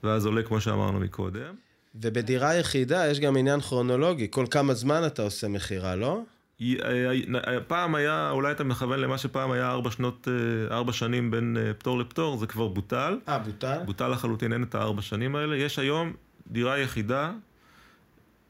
ואז 0.04 0.26
עולה 0.26 0.44
כמו 0.44 0.62
שאמרנו 0.62 1.00
מקודם. 1.00 1.56
ובדירה 1.96 2.56
יחידה 2.56 3.08
יש 3.08 3.20
גם 3.20 3.38
עניין 3.38 3.60
כרונולוגי. 3.60 4.28
כל 4.32 4.46
כמה 4.52 4.74
זמן 4.74 5.06
אתה 5.06 5.22
עושה 5.22 5.48
מכירה, 5.48 5.96
לא? 5.96 6.22
אה, 6.62 7.12
אה, 7.48 7.60
פעם 7.68 7.96
היה, 7.96 8.30
אולי 8.30 8.52
אתה 8.52 8.64
מכוון 8.64 9.00
למה 9.00 9.18
שפעם 9.18 9.52
היה 9.52 9.70
ארבע 9.70 9.92
שנות, 9.92 10.28
אה, 10.28 10.76
ארבע 10.76 10.94
שנים 10.94 11.32
בין 11.32 11.58
פטור 11.78 12.00
לפטור, 12.00 12.38
זה 12.38 12.48
כבר 12.48 12.68
בוטל. 12.68 13.20
אה, 13.28 13.40
בוטל? 13.40 13.78
בוטל 13.86 14.08
לחלוטין, 14.08 14.54
אין 14.54 14.64
את 14.64 14.76
הארבע 14.76 15.02
שנים 15.02 15.36
האלה. 15.36 15.56
יש 15.56 15.80
היום 15.80 16.14
דירה 16.52 16.80
יחידה, 16.80 17.32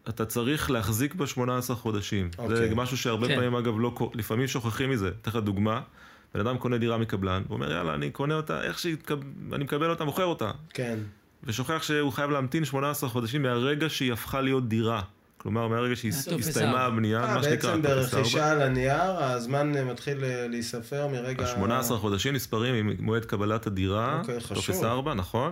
אתה 0.10 0.26
צריך 0.26 0.72
להחזיק 0.72 1.15
בה 1.15 1.28
18 1.28 1.76
חודשים. 1.76 2.30
אוקיי. 2.38 2.56
זה 2.56 2.76
משהו 2.76 2.98
שהרבה 2.98 3.28
כן. 3.28 3.36
פעמים, 3.36 3.56
אגב, 3.56 3.80
לא, 3.80 4.12
לפעמים 4.13 4.48
שוכחים 4.48 4.89
מזה. 4.89 5.12
אתן 5.22 5.32
לך 5.32 5.36
דוגמה, 5.38 5.82
בן 6.34 6.39
אדם 6.39 6.58
קונה 6.58 6.78
דירה 6.78 6.98
מקבלן, 6.98 7.43
ואומר, 7.50 7.72
יאללה, 7.72 7.93
אני 7.93 8.12
קונה 8.12 8.34
אותה, 8.34 8.63
איך 8.63 8.80
שאני 8.80 9.63
מקבל 9.63 9.89
אותה, 9.89 10.06
מוכר 10.06 10.26
אותה. 10.26 10.52
כן. 10.70 11.00
ושוכח 11.43 11.84
שהוא 11.84 12.12
חייב 12.12 12.32
להמתין 12.32 12.65
18 12.65 13.10
חודשים 13.10 13.41
מהרגע 13.41 13.89
שהיא 13.89 14.13
הפכה 14.13 14.41
להיות 14.41 14.67
דירה. 14.67 15.02
כלומר, 15.48 15.68
מהרגע 15.68 15.96
שהסתיימה. 15.96 16.82
הבנייה, 16.82 17.24
אה, 17.24 17.36
מה 17.36 17.44
שנקרא, 17.44 17.76
בעצם. 17.76 18.12
ברכישה 18.12 18.52
על 18.52 18.62
הנייר, 18.62 19.24
הזמן 19.24 19.78
אה, 19.78 19.84
מתחיל 19.84 20.24
אה, 20.24 20.48
להיספר 20.48 21.08
מרגע... 21.08 21.46
ה-18 21.46 21.94
חודשים 21.94 22.34
נספרים 22.34 22.88
ממועד 22.88 23.26
קבלת 23.26 23.68
הדירה, 23.68 24.20
אוקיי. 24.22 24.40
טופס 24.40 24.84
4, 24.84 25.14
נכון. 25.14 25.52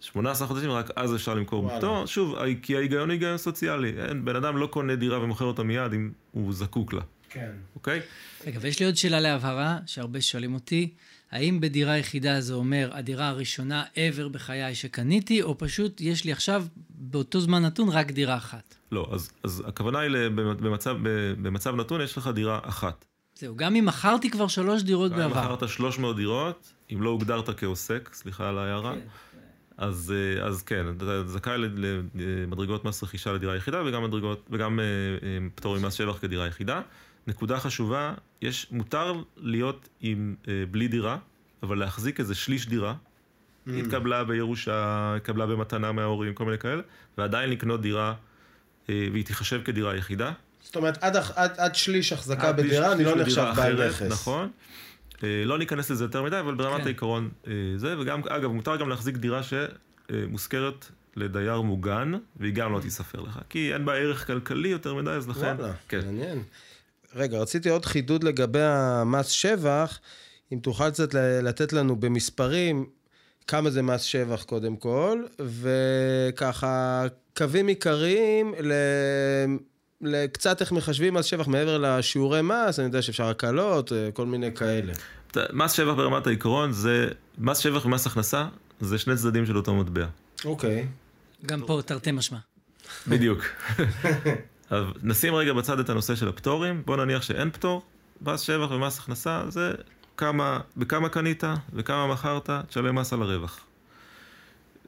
18 0.00 0.48
חודשים, 0.48 0.70
רק 0.70 0.90
אז 0.96 1.14
אפשר 1.14 1.34
למכור. 1.34 1.68
בפטור. 1.68 2.06
שוב, 2.06 2.36
כי 2.62 2.76
ההיגיון 2.76 3.08
הוא 3.08 3.12
היגיון 3.12 3.38
סוציאלי. 3.38 3.92
בן 4.24 4.36
אדם 4.36 4.56
לא 4.56 4.66
קונה 4.66 4.96
דירה 4.96 5.20
ומוכר 5.20 5.44
אותה 5.44 5.62
מיד 5.62 5.92
אם 5.92 6.10
הוא 6.32 6.52
זקוק 6.52 6.92
לה, 6.92 7.02
כן. 7.30 7.50
אוקיי? 7.74 8.00
רגע, 8.46 8.58
ויש 8.62 8.80
לי 8.80 8.86
עוד 8.86 8.96
שאלה 8.96 9.20
להבהרה, 9.20 9.78
שהרבה 9.86 10.20
שואלים 10.20 10.54
אותי, 10.54 10.94
האם 11.32 11.60
בדירה 11.60 11.98
יחידה 11.98 12.40
זה 12.40 12.54
אומר 12.54 12.90
הדירה 12.92 13.28
הראשונה 13.28 13.84
ever 13.94 14.28
בחיי 14.28 14.74
שקניתי, 14.74 15.42
או 15.42 15.58
פשוט 15.58 16.00
יש 16.00 16.24
לי 16.24 16.32
עכשיו, 16.32 16.64
באותו 16.90 17.40
זמן 17.40 17.62
נתון, 17.62 17.88
רק 17.88 18.10
דירה 18.10 18.36
אחת? 18.36 18.74
לא, 18.92 19.08
אז, 19.12 19.30
אז 19.42 19.62
הכוונה 19.66 20.00
היא 20.00 20.10
במצב, 20.34 20.96
במצב 21.42 21.74
נתון 21.74 22.00
יש 22.00 22.18
לך 22.18 22.30
דירה 22.34 22.60
אחת. 22.62 23.04
זהו, 23.34 23.56
גם 23.56 23.76
אם 23.76 23.86
מכרתי 23.86 24.30
כבר 24.30 24.48
שלוש 24.48 24.82
דירות 24.82 25.12
אם 25.12 25.16
בעבר. 25.16 25.54
מכרת 25.54 25.68
300 25.68 26.16
דירות, 26.16 26.72
אם 26.92 27.02
לא 27.02 27.10
הוגדרת 27.10 27.58
כעוסק, 27.58 28.10
סליחה 28.12 28.48
על 28.48 28.58
ההערה, 28.58 28.94
כן. 28.94 29.00
אז, 29.76 30.14
אה, 30.16 30.46
אז 30.46 30.62
כן, 30.62 30.86
אתה 30.96 31.26
זכאי 31.26 31.58
למדרגות 32.14 32.84
מס 32.84 33.02
רכישה 33.02 33.32
לדירה 33.32 33.56
יחידה 33.56 33.82
וגם, 33.86 34.04
מדרגות, 34.04 34.46
וגם 34.50 34.80
אה, 34.80 34.84
אה, 34.84 35.46
פטור 35.54 35.78
ממס 35.78 35.94
שבח 35.94 36.18
כדירה 36.18 36.46
יחידה. 36.46 36.80
נקודה 37.26 37.58
חשובה, 37.58 38.14
יש, 38.42 38.66
מותר 38.70 39.22
להיות 39.36 39.88
עם, 40.00 40.34
אה, 40.48 40.64
בלי 40.70 40.88
דירה, 40.88 41.18
אבל 41.62 41.78
להחזיק 41.78 42.20
איזה 42.20 42.34
שליש 42.34 42.68
דירה. 42.68 42.94
Mm. 42.94 43.70
התקבלה 43.70 44.24
בירושה, 44.24 45.14
התקבלה 45.16 45.46
במתנה 45.46 45.92
מההורים, 45.92 46.34
כל 46.34 46.44
מיני 46.44 46.58
כאלה, 46.58 46.82
ועדיין 47.18 47.50
לקנות 47.50 47.82
דירה, 47.82 48.14
אה, 48.90 49.08
והיא 49.12 49.24
תיחשב 49.24 49.62
כדירה 49.64 49.96
יחידה. 49.96 50.32
זאת 50.62 50.76
אומרת, 50.76 51.04
עד, 51.04 51.16
עד, 51.16 51.52
עד 51.56 51.74
שליש 51.74 52.12
החזקה 52.12 52.48
עד 52.48 52.56
בדירה, 52.56 52.92
אני 52.92 53.04
לא 53.04 53.16
נחשב 53.16 53.52
בעל 53.56 53.88
נכס. 53.88 54.02
נכון. 54.02 54.50
אה, 55.22 55.42
לא 55.44 55.58
ניכנס 55.58 55.90
לזה 55.90 56.04
יותר 56.04 56.22
מדי, 56.22 56.40
אבל 56.40 56.54
ברמת 56.54 56.80
כן. 56.80 56.86
העיקרון 56.86 57.28
אה, 57.46 57.52
זה, 57.76 57.98
וגם, 57.98 58.20
אגב, 58.28 58.50
מותר 58.50 58.76
גם 58.76 58.88
להחזיק 58.88 59.16
דירה 59.16 59.40
שמושכרת 59.42 60.86
לדייר 61.16 61.60
מוגן, 61.60 62.12
והיא 62.36 62.54
גם 62.54 62.72
לא 62.72 62.80
תיספר 62.80 63.20
לך. 63.20 63.38
כי 63.48 63.74
אין 63.74 63.84
בה 63.84 63.94
ערך 63.94 64.26
כלכלי 64.26 64.68
יותר 64.68 64.94
מדי, 64.94 65.10
אז 65.10 65.28
לכן... 65.28 65.54
וואלה, 65.58 65.72
כן. 65.88 66.00
מעניין. 66.04 66.42
רגע, 67.14 67.38
רציתי 67.38 67.68
עוד 67.68 67.86
חידוד 67.86 68.24
לגבי 68.24 68.62
המס 68.62 69.28
שבח, 69.28 70.00
אם 70.52 70.58
תוכל 70.58 70.90
קצת 70.90 71.14
לתת 71.14 71.72
לנו 71.72 71.96
במספרים 71.96 72.86
כמה 73.46 73.70
זה 73.70 73.82
מס 73.82 74.02
שבח 74.02 74.42
קודם 74.42 74.76
כל, 74.76 75.22
וככה 75.38 77.04
קווים 77.36 77.66
עיקריים 77.66 78.54
ל... 78.60 78.72
לקצת 80.00 80.60
איך 80.60 80.72
מחשבים 80.72 81.14
מס 81.14 81.24
שבח 81.24 81.48
מעבר 81.48 81.78
לשיעורי 81.78 82.42
מס, 82.42 82.78
אני 82.78 82.86
יודע 82.86 83.02
שאפשר 83.02 83.28
הקלות, 83.28 83.92
אה, 83.92 84.08
כל 84.12 84.26
מיני 84.26 84.54
כאלה. 84.54 84.92
מס 85.52 85.72
שבח 85.72 85.94
ברמת 85.96 86.26
העיקרון 86.26 86.72
זה, 86.72 87.08
מס 87.38 87.58
שבח 87.58 87.86
ומס 87.86 88.06
הכנסה 88.06 88.46
זה 88.80 88.98
שני 88.98 89.16
צדדים 89.16 89.46
של 89.46 89.56
אותו 89.56 89.74
מטבע. 89.74 90.06
אוקיי. 90.44 90.86
גם 91.46 91.62
פה 91.66 91.80
תרתי 91.86 92.12
משמע. 92.12 92.38
בדיוק. 93.08 93.44
נשים 95.02 95.34
רגע 95.34 95.52
בצד 95.52 95.78
את 95.78 95.90
הנושא 95.90 96.14
של 96.14 96.28
הפטורים, 96.28 96.82
בוא 96.86 96.96
נניח 96.96 97.22
שאין 97.22 97.50
פטור, 97.50 97.82
מס 98.22 98.40
שבח 98.40 98.70
ומס 98.70 98.98
הכנסה, 98.98 99.42
זה 99.48 99.72
כמה, 100.16 100.60
בכמה 100.76 101.08
קנית 101.08 101.44
וכמה 101.72 102.06
מכרת, 102.06 102.50
תשלם 102.68 102.94
מס 102.94 103.12
על 103.12 103.22
הרווח. 103.22 103.60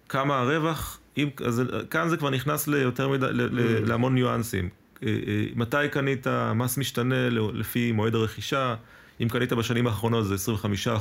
כמה 0.08 0.38
הרווח, 0.38 0.98
אם, 1.16 1.28
אז 1.44 1.62
כאן 1.90 2.08
זה 2.08 2.16
כבר 2.16 2.30
נכנס 2.30 2.68
ליותר 2.68 3.08
מדי, 3.08 3.26
ל, 3.30 3.42
ל, 3.42 3.88
להמון 3.88 4.14
ניואנסים. 4.14 4.68
אה, 5.02 5.08
אה, 5.08 5.44
מתי 5.54 5.88
קנית, 5.90 6.26
מס 6.54 6.78
משתנה 6.78 7.28
לפי 7.30 7.92
מועד 7.92 8.14
הרכישה, 8.14 8.74
אם 9.22 9.28
קנית 9.28 9.52
בשנים 9.52 9.86
האחרונות 9.86 10.24
זה 10.24 10.34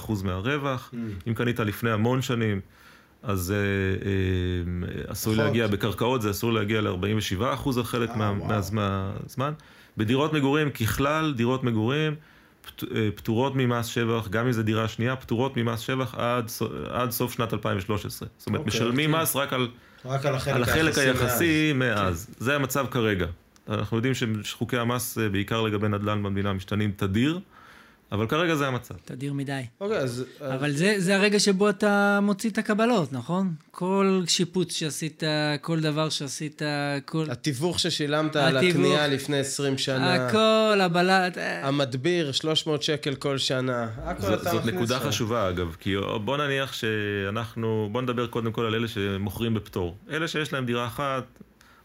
25% 0.06 0.24
מהרווח, 0.24 0.92
mm. 0.94 0.98
אם 1.28 1.34
קנית 1.34 1.60
לפני 1.60 1.92
המון 1.92 2.22
שנים, 2.22 2.62
אז 3.24 3.52
אה, 3.52 3.58
אה, 4.06 5.12
אסור 5.12 5.36
להגיע, 5.36 5.68
בקרקעות 5.68 6.22
זה 6.22 6.32
אסור 6.32 6.54
להגיע 6.54 6.82
ל-47% 6.82 7.44
על 7.78 7.84
חלק 7.84 8.10
אה, 8.10 8.16
מה, 8.16 8.34
מהזמן. 8.72 9.54
בדירות 9.98 10.34
מגורים, 10.34 10.70
ככלל, 10.70 11.34
דירות 11.38 11.64
מגורים 11.64 12.16
פט, 12.62 12.84
פטורות 13.16 13.56
ממס 13.56 13.86
שבח, 13.86 14.28
גם 14.28 14.46
אם 14.46 14.52
זה 14.52 14.64
דירה 14.64 14.88
שנייה, 14.88 15.16
פטורות 15.16 15.58
ממס 15.58 15.80
שבח 15.80 16.16
עד, 16.16 16.52
עד 16.90 17.12
סוף 17.12 17.34
שנת 17.34 17.54
2013. 17.54 18.28
זאת 18.38 18.48
אומרת, 18.48 18.60
אוקיי, 18.60 18.80
משלמים 18.80 19.14
אוקיי. 19.14 19.24
מס 19.24 19.36
רק 19.36 19.54
על, 19.54 19.68
רק 20.06 20.26
על 20.26 20.36
החלק, 20.36 20.56
על 20.56 20.64
החלק 20.64 20.98
היחסי 20.98 21.74
מאז. 21.76 21.98
מאז. 21.98 22.26
כן. 22.26 22.46
זה 22.46 22.56
המצב 22.56 22.86
כרגע. 22.92 23.26
אנחנו 23.70 23.98
יודעים 23.98 24.14
שחוקי 24.44 24.78
המס, 24.78 25.18
בעיקר 25.32 25.62
לגבי 25.62 25.88
נדל"ן 25.88 26.24
במדינה, 26.24 26.54
משתנים 26.54 26.92
תדיר. 26.96 27.40
אבל 28.12 28.28
כרגע 28.28 28.56
זה 28.56 28.68
המצב. 28.68 28.96
תדיר 29.06 29.34
מדי. 29.34 29.62
אוקיי, 29.82 29.98
אז... 29.98 30.26
אבל 30.42 30.72
זה, 30.72 30.96
זה 30.98 31.16
הרגע 31.16 31.40
שבו 31.40 31.70
אתה 31.70 32.20
מוציא 32.22 32.50
את 32.50 32.58
הקבלות, 32.58 33.14
נכון? 33.14 33.54
כל 33.72 34.24
שיפוץ 34.28 34.74
שעשית, 34.74 35.24
כל 35.62 35.80
דבר 35.80 36.10
שעשית, 36.10 36.62
כל... 37.06 37.26
התיווך 37.30 37.80
ששילמת 37.80 38.36
התיווך, 38.36 38.48
על 38.48 38.58
הקנייה 38.58 39.08
לפני 39.08 39.40
20 39.40 39.78
שנה. 39.78 40.14
הכל, 40.14 40.82
הבלט... 40.82 41.38
המדביר, 41.62 42.32
300 42.32 42.84
שקל 42.84 43.16
כל 43.16 43.38
שנה. 43.38 43.88
הכל 44.04 44.34
אתה 44.34 44.52
זאת 44.52 44.66
נקודה 44.66 45.00
שם. 45.00 45.08
חשובה, 45.08 45.50
אגב, 45.50 45.76
כי 45.80 45.96
בוא 46.26 46.38
נניח 46.38 46.74
שאנחנו... 46.74 47.90
בוא 47.92 48.02
נדבר 48.02 48.28
קודם 48.28 48.52
כל 48.52 48.66
על 48.66 48.76
אלה 48.76 48.88
שמוכרים 48.88 49.54
בפטור. 49.54 49.98
אלה 50.12 50.28
שיש 50.28 50.54
להם 50.54 50.66
דירה 50.66 50.88
אחת, 50.88 51.24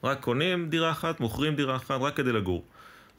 רק 0.04 0.20
קונים 0.20 0.68
דירה 0.70 0.90
אחת, 0.90 1.20
מוכרים 1.20 1.54
דירה 1.54 1.76
אחת, 1.76 2.00
רק 2.00 2.16
כדי 2.16 2.32
לגור. 2.32 2.64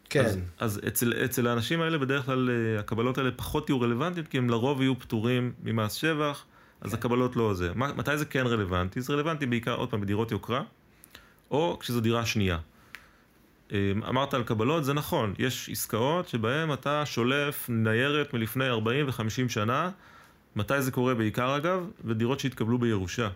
כן. 0.09 0.25
אז, 0.25 0.37
אז 0.59 0.81
אצל, 0.87 1.13
אצל 1.25 1.47
האנשים 1.47 1.81
האלה 1.81 1.97
בדרך 1.97 2.25
כלל 2.25 2.49
אה, 2.49 2.79
הקבלות 2.79 3.17
האלה 3.17 3.31
פחות 3.31 3.69
יהיו 3.69 3.81
רלוונטיות, 3.81 4.27
כי 4.27 4.37
הם 4.37 4.49
לרוב 4.49 4.81
יהיו 4.81 4.99
פטורים 4.99 5.51
ממס 5.63 5.93
שבח, 5.93 6.45
אז 6.81 6.91
כן. 6.91 6.97
הקבלות 6.97 7.35
לא 7.35 7.53
זה. 7.53 7.71
מתי 7.75 8.17
זה 8.17 8.25
כן 8.25 8.47
רלוונטי? 8.47 9.01
זה 9.01 9.13
רלוונטי 9.13 9.45
בעיקר, 9.45 9.75
עוד 9.75 9.89
פעם, 9.89 10.01
בדירות 10.01 10.31
יוקרה, 10.31 10.63
או 11.51 11.77
כשזו 11.79 12.01
דירה 12.01 12.25
שנייה. 12.25 12.57
אה, 13.71 13.91
אמרת 14.09 14.33
על 14.33 14.43
קבלות, 14.43 14.85
זה 14.85 14.93
נכון, 14.93 15.33
יש 15.39 15.69
עסקאות 15.69 16.27
שבהן 16.27 16.73
אתה 16.73 17.05
שולף 17.05 17.69
ניירת 17.69 18.33
מלפני 18.33 18.69
40 18.69 19.07
ו-50 19.07 19.49
שנה, 19.49 19.89
מתי 20.55 20.81
זה 20.81 20.91
קורה 20.91 21.15
בעיקר 21.15 21.57
אגב? 21.57 21.87
ודירות 22.05 22.39
שהתקבלו 22.39 22.77
בירושה. 22.77 23.29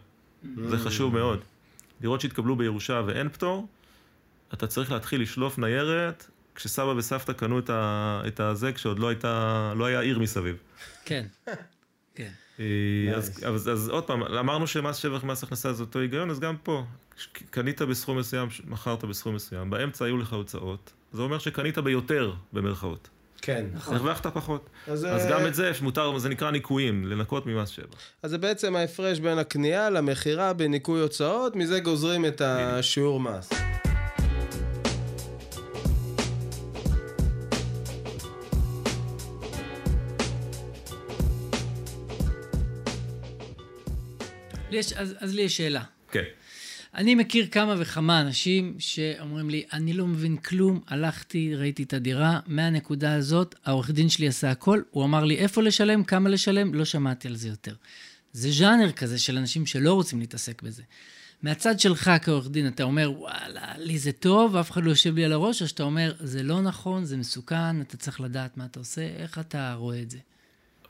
זה 0.70 0.78
חשוב 0.78 1.14
מאוד. 1.14 1.40
דירות 2.02 2.22
שהתקבלו 2.22 2.56
בירושה 2.56 3.02
ואין 3.06 3.30
פטור, 3.30 3.68
אתה 4.54 4.68
צריך 4.68 4.92
להתחיל 4.92 5.22
לשלוף 5.22 5.58
ניירת 5.58 6.30
כשסבא 6.56 6.94
וסבתא 6.98 7.34
קנו 7.34 7.60
את, 7.60 7.70
ה, 7.70 8.22
את 8.28 8.40
הזה, 8.40 8.74
כשעוד 8.74 9.00
לא 9.00 9.08
הייתה, 9.08 9.74
לא 9.76 9.86
היה 9.86 10.00
עיר 10.00 10.20
מסביב. 10.20 10.58
כן, 11.06 11.26
כן. 12.16 12.30
אה, 12.60 13.16
אז, 13.16 13.40
אז, 13.46 13.70
אז 13.70 13.90
עוד 13.90 14.04
פעם, 14.04 14.24
אמרנו 14.24 14.68
שמס 14.68 14.96
שבח 14.98 15.24
ומס 15.24 15.44
הכנסה 15.44 15.74
זה 15.74 15.84
אותו 15.84 16.00
היגיון, 16.00 16.30
אז 16.30 16.40
גם 16.40 16.56
פה, 16.64 16.84
קנית 17.50 17.82
בסכום 17.82 18.18
מסוים, 18.18 18.48
מכרת 18.68 19.04
בסכום 19.04 19.36
מסוים, 19.36 19.70
באמצע 19.70 20.06
היו 20.06 20.18
לך 20.18 20.34
הוצאות, 20.34 20.94
זה 21.14 21.22
אומר 21.22 21.40
שקנית 21.40 21.78
ביותר, 21.78 22.34
במרכאות. 22.54 23.10
כן. 23.42 23.66
נכון. 23.74 23.96
הרווחת 23.96 24.28
פחות. 24.28 24.70
אז, 24.88 25.06
אז 25.06 25.28
גם 25.30 25.48
את 25.48 25.56
זה 25.56 25.72
מותר, 25.82 26.18
זה 26.18 26.30
נקרא 26.30 26.52
ניכויים, 26.52 27.08
לנקות 27.08 27.46
ממס 27.46 27.70
שבח. 27.70 27.98
אז 28.24 28.32
זה 28.32 28.38
בעצם 28.38 28.76
ההפרש 28.76 29.20
בין 29.20 29.38
הקנייה 29.38 29.90
למכירה 29.90 30.54
בניכוי 30.54 31.02
הוצאות, 31.02 31.56
מזה 31.56 31.80
גוזרים 31.80 32.26
את 32.26 32.42
השיעור 32.42 33.20
מס. 33.20 33.73
יש, 44.76 44.94
אז, 44.94 45.16
אז 45.20 45.36
לי 45.36 45.42
יש 45.42 45.58
שאלה. 45.58 45.84
כן. 46.12 46.24
אני 46.96 47.16
מכיר 47.16 47.48
כמה 47.48 47.76
וכמה 47.78 48.22
אנשים 48.22 48.76
שאומרים 48.80 49.50
לי, 49.50 49.64
אני 49.74 49.94
לא 49.94 50.08
מבין 50.08 50.38
כלום, 50.38 50.80
הלכתי, 50.88 51.56
ראיתי 51.56 51.84
את 51.84 51.94
הדירה, 51.94 52.40
מהנקודה 52.48 53.14
הזאת, 53.14 53.56
העורך 53.66 53.92
דין 53.92 54.10
שלי 54.10 54.28
עשה 54.28 54.52
הכל, 54.52 54.82
הוא 54.92 55.04
אמר 55.04 55.24
לי 55.24 55.36
איפה 55.36 55.62
לשלם, 55.62 56.04
כמה 56.04 56.30
לשלם, 56.30 56.74
לא 56.74 56.86
שמעתי 56.86 57.28
על 57.28 57.36
זה 57.36 57.48
יותר. 57.48 57.76
זה 58.34 58.52
ז'אנר 58.52 58.92
כזה 58.92 59.20
של 59.20 59.38
אנשים 59.38 59.66
שלא 59.66 59.94
רוצים 59.94 60.20
להתעסק 60.20 60.62
בזה. 60.62 60.84
מהצד 61.44 61.80
שלך 61.80 62.12
כעורך 62.22 62.50
דין, 62.50 62.68
אתה 62.68 62.84
אומר, 62.84 63.12
וואלה, 63.18 63.74
לי 63.78 63.98
זה 64.00 64.12
טוב, 64.12 64.56
אף 64.56 64.72
אחד 64.72 64.84
לא 64.84 64.90
יושב 64.90 65.16
לי 65.16 65.26
על 65.26 65.32
הראש, 65.32 65.62
או 65.62 65.68
שאתה 65.68 65.84
אומר, 65.84 66.14
זה 66.20 66.44
לא 66.44 66.62
נכון, 66.62 67.06
זה 67.06 67.18
מסוכן, 67.18 67.82
אתה 67.82 67.98
צריך 67.98 68.22
לדעת 68.22 68.58
מה 68.58 68.66
אתה 68.66 68.80
עושה, 68.80 69.02
איך 69.02 69.40
אתה 69.40 69.74
רואה 69.74 70.02
את 70.02 70.12
זה? 70.12 70.18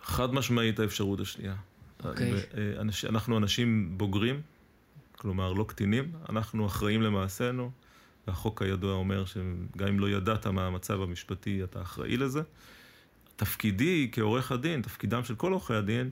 חד 0.04 0.34
משמעית 0.34 0.80
האפשרות 0.80 1.20
השנייה. 1.20 1.56
Okay. 2.04 2.08
אוקיי. 2.08 2.34
אה, 2.34 3.10
אנחנו 3.10 3.38
אנשים 3.38 3.98
בוגרים, 3.98 4.42
כלומר 5.18 5.54
לא 5.54 5.66
קטינים, 5.68 6.12
אנחנו 6.30 6.66
אחראים 6.66 7.02
למעשינו, 7.02 7.72
והחוק 8.28 8.62
הידוע 8.62 8.94
אומר 8.94 9.26
שגם 9.26 9.88
אם 9.88 10.00
לא 10.00 10.10
ידעת 10.10 10.48
מה 10.48 10.68
המצב 10.68 11.02
המשפטי, 11.02 11.64
אתה 11.64 11.82
אחראי 11.82 12.18
לזה. 12.18 12.42
תפקידי 13.36 14.10
כעורך 14.12 14.52
הדין, 14.52 14.82
תפקידם 14.82 15.24
של 15.24 15.36
כל 15.36 15.52
עורכי 15.52 15.74
הדין, 15.74 16.10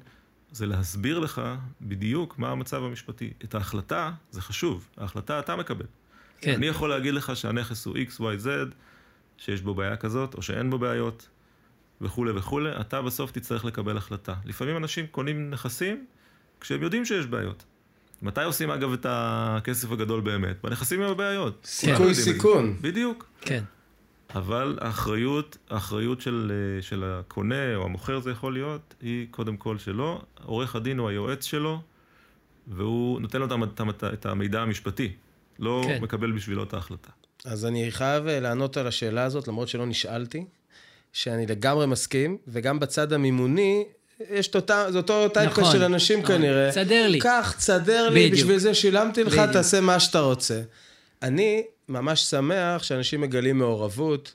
זה 0.52 0.66
להסביר 0.66 1.20
לך 1.20 1.42
בדיוק 1.82 2.40
מה 2.40 2.50
המצב 2.50 2.84
המשפטי. 2.84 3.34
את 3.44 3.56
ההחלטה, 3.56 4.12
זה 4.32 4.42
חשוב, 4.42 4.88
ההחלטה 4.98 5.40
אתה 5.40 5.56
מקבל. 5.56 5.86
כן. 6.42 6.56
אני 6.56 6.68
יכול 6.68 6.90
להגיד 6.90 7.14
לך 7.14 7.36
שהנכס 7.36 7.86
הוא 7.86 7.98
x, 7.98 8.20
y, 8.20 8.46
z, 8.46 8.48
שיש 9.38 9.62
בו 9.62 9.74
בעיה 9.74 9.98
כזאת, 9.98 10.34
או 10.34 10.42
שאין 10.42 10.70
בו 10.70 10.80
בעיות. 10.80 11.30
וכולי 12.02 12.32
וכולי, 12.32 12.70
אתה 12.82 13.02
בסוף 13.02 13.32
תצטרך 13.32 13.66
לקבל 13.66 13.98
החלטה. 13.98 14.34
לפעמים 14.46 14.78
אנשים 14.78 15.08
קונים 15.08 15.50
נכסים 15.50 16.06
כשהם 16.62 16.84
יודעים 16.84 17.06
שיש 17.06 17.26
בעיות. 17.26 17.64
מתי 18.22 18.44
עושים 18.44 18.72
אגב 18.72 18.94
את 18.94 19.06
הכסף 19.10 19.92
הגדול 19.92 20.22
באמת? 20.22 20.56
בנכסים 20.64 21.02
עם 21.02 21.12
הבעיות. 21.12 21.62
סיכוי 21.66 22.16
סיכון. 22.16 22.78
בדיוק. 22.82 23.26
כן. 23.42 23.64
אבל 24.36 24.78
האחריות, 24.82 25.58
האחריות 25.70 26.22
של, 26.22 26.52
של 26.82 27.04
הקונה 27.04 27.76
או 27.76 27.84
המוכר 27.86 28.20
זה 28.20 28.32
יכול 28.32 28.54
להיות, 28.54 28.96
היא 29.02 29.28
קודם 29.32 29.58
כל 29.58 29.78
שלו. 29.78 30.22
עורך 30.44 30.76
הדין 30.76 31.00
הוא 31.00 31.10
היועץ 31.10 31.46
שלו, 31.46 31.82
והוא 32.68 33.22
נותן 33.22 33.40
לו 33.40 33.48
את 34.14 34.26
המידע 34.26 34.62
המשפטי. 34.62 35.12
לא 35.60 35.84
כן. 35.88 36.04
מקבל 36.04 36.32
בשבילו 36.32 36.64
את 36.64 36.74
ההחלטה. 36.74 37.10
אז 37.46 37.66
אני 37.66 37.92
חייב 37.92 38.26
לענות 38.26 38.78
על 38.78 38.88
השאלה 38.88 39.24
הזאת, 39.24 39.48
למרות 39.48 39.68
שלא 39.68 39.86
נשאלתי. 39.86 40.46
שאני 41.14 41.48
לגמרי 41.48 41.88
מסכים, 41.88 42.38
וגם 42.48 42.80
בצד 42.80 43.14
המימוני, 43.14 43.84
יש 44.30 44.48
את 44.48 44.56
אותה, 44.56 44.86
זה 44.90 44.98
אותו 44.98 45.30
טייפקה 45.30 45.62
נכון, 45.62 45.74
של 45.74 45.84
אנשים 45.84 46.20
נכון. 46.20 46.36
כנראה. 46.36 46.72
תסדר 46.72 47.08
לי. 47.08 47.20
קח, 47.20 47.54
תסדר 47.58 48.10
לי, 48.10 48.26
בדיוק. 48.30 48.34
בשביל 48.34 48.58
זה 48.58 48.74
שילמתי 48.74 49.24
לך, 49.24 49.34
בדיוק. 49.34 49.52
תעשה 49.52 49.82
מה 49.82 50.00
שאתה 50.00 50.20
רוצה. 50.20 50.62
אני 51.22 51.64
ממש 51.90 52.22
שמח 52.22 52.84
שאנשים 52.84 53.22
מגלים 53.22 53.58
מעורבות, 53.58 54.34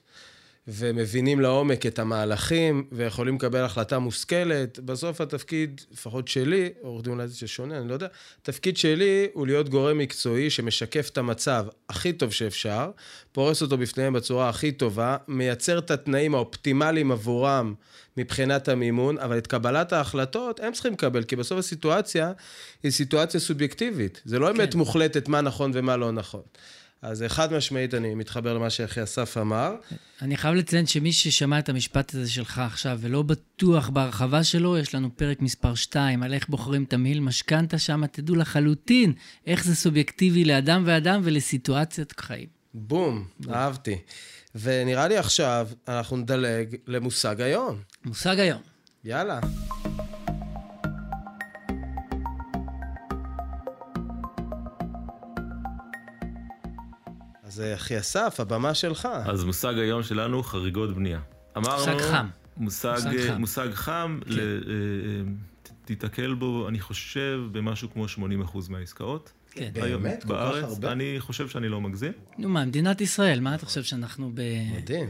ומבינים 0.68 1.40
לעומק 1.40 1.87
את 1.87 1.98
המהלכים, 1.98 2.87
ויכולים 2.92 3.35
לקבל 3.35 3.64
החלטה 3.64 3.98
מושכלת. 3.98 4.79
בסוף 4.79 5.20
התפקיד, 5.20 5.81
לפחות 5.92 6.29
שלי, 6.29 6.70
עורך 6.81 7.05
דין 7.05 7.12
אולי 7.12 7.29
זה 7.29 7.46
שונה, 7.46 7.79
אני 7.79 7.88
לא 7.88 7.94
יודע, 7.94 8.07
התפקיד 8.42 8.76
שלי 8.76 9.29
הוא 9.33 9.46
להיות 9.46 9.68
גורם 9.68 9.98
מקצועי 9.98 10.50
שמשקף 10.50 11.09
את 11.12 11.18
המצב 11.18 11.66
הכי 11.88 12.12
טוב 12.12 12.33
שאפשר, 12.33 12.90
פורס 13.33 13.62
אותו 13.62 13.79
בפניהם 13.79 14.12
בצורה 14.12 14.48
הכי 14.48 14.72
טובה, 14.72 15.16
מייצר 15.29 15.79
את 15.79 15.90
התנאים 15.90 16.35
האופטימליים 16.35 17.12
עבורם 17.12 17.74
מבחינת 18.16 18.68
המימון, 18.68 19.18
אבל 19.18 19.38
את 19.38 19.46
קבלת 19.46 19.92
ההחלטות 19.92 20.61
הם 20.61 20.72
צריכים 20.72 20.92
לקבל, 20.92 21.22
כי 21.22 21.37
בסוף 21.37 21.59
הסיטואציה 21.59 22.33
היא 22.83 22.90
סיטואציה 22.90 23.40
סובייקטיבית. 23.40 24.22
זה 24.24 24.38
לא 24.38 24.50
אמת 24.50 24.72
כן. 24.72 24.79
מוחלטת 24.79 25.29
מה 25.29 25.40
נכון 25.40 25.70
ומה 25.74 25.96
לא 25.96 26.12
נכון. 26.12 26.42
אז 27.02 27.24
חד 27.28 27.52
משמעית 27.52 27.94
אני 27.94 28.14
מתחבר 28.14 28.54
למה 28.54 28.70
שאחי 28.70 29.02
אסף 29.02 29.37
אמר. 29.37 29.74
אני 30.22 30.37
חייב 30.37 30.54
לציין 30.54 30.87
שמי 30.87 31.12
ששמע 31.12 31.59
את 31.59 31.68
המשפט 31.68 32.14
הזה 32.14 32.30
שלך 32.30 32.59
עכשיו 32.59 32.98
ולא 33.00 33.22
בטוח 33.22 33.88
בהרחבה 33.88 34.44
שלו, 34.44 34.78
יש 34.78 34.94
לנו 34.94 35.16
פרק 35.16 35.40
מספר 35.40 35.74
2 35.74 36.22
על 36.22 36.35
איך 36.35 36.48
בוחרים 36.48 36.85
תמהיל 36.85 37.20
משכנתה, 37.20 37.78
שם 37.78 38.06
תדעו 38.06 38.37
לחלוטין 38.37 39.12
איך 39.46 39.64
זה 39.64 39.74
סובייקטיבי 39.74 40.44
לאדם 40.44 40.82
ואדם 40.87 41.20
ולסיטואציית 41.24 42.20
חיים. 42.20 42.46
בום, 42.74 43.24
בום. 43.40 43.54
אהבתי. 43.54 43.98
ונראה 44.54 45.09
לי 45.09 45.16
עכשיו 45.16 45.68
אנחנו 45.88 46.16
נדלג 46.16 46.76
למושג 46.87 47.40
היום. 47.40 47.78
מושג 48.04 48.38
היום. 48.40 48.61
יאללה. 49.04 49.40
אז 57.56 57.62
אחי 57.74 57.98
אסף, 57.98 58.40
הבמה 58.40 58.74
שלך. 58.74 59.08
אז 59.24 59.44
מושג 59.44 59.78
היום 59.78 60.02
שלנו, 60.02 60.42
חריגות 60.42 60.94
בנייה. 60.94 61.20
אמרנו... 61.56 61.76
מושג 61.76 62.00
חם. 62.00 62.26
מושג, 62.56 62.94
מושג 62.94 63.28
חם. 63.28 63.40
מושג 63.40 63.68
חם, 63.72 64.18
כן. 64.24 64.32
ל, 64.32 64.38
אה, 64.38 64.44
אה, 64.44 65.32
תיתקל 65.84 66.34
בו, 66.34 66.68
אני 66.68 66.80
חושב, 66.80 67.40
במשהו 67.52 67.90
כמו 67.92 68.06
80% 68.08 68.70
מהעסקאות. 68.70 69.32
כן. 69.50 69.70
באמת? 69.72 69.84
היום 69.84 70.02
כל 70.02 70.20
כך 70.20 70.26
בארץ, 70.26 70.64
הרבה? 70.64 70.92
אני 70.92 71.16
חושב 71.18 71.48
שאני 71.48 71.68
לא 71.68 71.80
מגזים. 71.80 72.12
נו 72.38 72.48
מה, 72.48 72.64
מדינת 72.64 73.00
ישראל, 73.00 73.40
מה 73.40 73.54
אתה 73.54 73.66
חושב 73.66 73.82
שאנחנו 73.82 74.30
ב... 74.34 74.40
מדהים. 74.76 75.08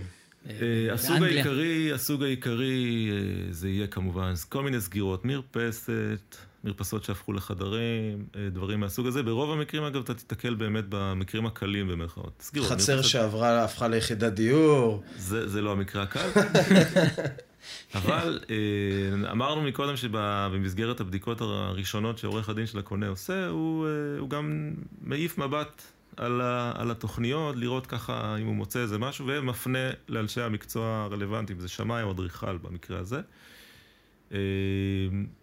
אה, 0.51 0.55
הסוג 0.93 1.11
באנגליה. 1.11 1.35
העיקרי, 1.35 1.93
הסוג 1.93 2.23
העיקרי 2.23 3.11
זה 3.51 3.69
יהיה 3.69 3.87
כמובן 3.87 4.33
כל 4.49 4.63
מיני 4.63 4.81
סגירות, 4.81 5.25
מרפסת, 5.25 6.37
מרפסות 6.67 7.05
שהפכו 7.05 7.33
לחדרים, 7.33 8.27
אה, 8.37 8.49
דברים 8.51 8.81
מהסוג 8.81 9.07
הזה. 9.07 9.23
ברוב 9.23 9.51
המקרים, 9.51 9.83
אגב, 9.83 10.03
אתה 10.03 10.15
תיתקל 10.15 10.55
באמת 10.55 10.85
במקרים 10.89 11.47
הקלים 11.47 11.89
במרכאות. 11.89 12.33
סגירות, 12.41 12.71
חצר 12.71 12.97
מרפסת, 12.97 13.11
שעברה, 13.11 13.65
הפכה 13.65 13.89
ליחידת 13.89 14.33
דיור. 14.33 15.03
זה, 15.17 15.49
זה 15.49 15.63
לא 15.63 15.73
המקרה 15.73 16.03
הקל. 16.03 16.29
אבל 17.95 18.41
אה, 18.51 19.31
אמרנו 19.31 19.63
מקודם 19.63 19.97
שבמסגרת 19.97 21.01
הבדיקות 21.01 21.41
הראשונות 21.41 22.19
שעורך 22.19 22.49
הדין 22.49 22.67
של 22.67 22.79
הקונה 22.79 23.09
עושה, 23.09 23.49
הוא, 23.49 23.87
אה, 23.87 23.91
הוא 24.19 24.31
גם 24.31 24.75
מעיף 25.03 25.39
מבט 25.39 25.83
על, 26.17 26.41
ה, 26.41 26.73
על 26.75 26.91
התוכניות, 26.91 27.57
לראות 27.57 27.87
ככה 27.87 28.37
אם 28.41 28.47
הוא 28.47 28.55
מוצא 28.55 28.79
איזה 28.79 28.99
משהו, 28.99 29.27
ומפנה 29.29 29.91
לאנשי 30.09 30.41
המקצוע 30.41 31.07
הרלוונטיים, 31.11 31.61
זה 31.61 31.69
שמאי 31.69 32.03
או 32.03 32.11
אדריכל 32.11 32.57
במקרה 32.59 32.99
הזה. 32.99 33.21
אה, 34.33 34.39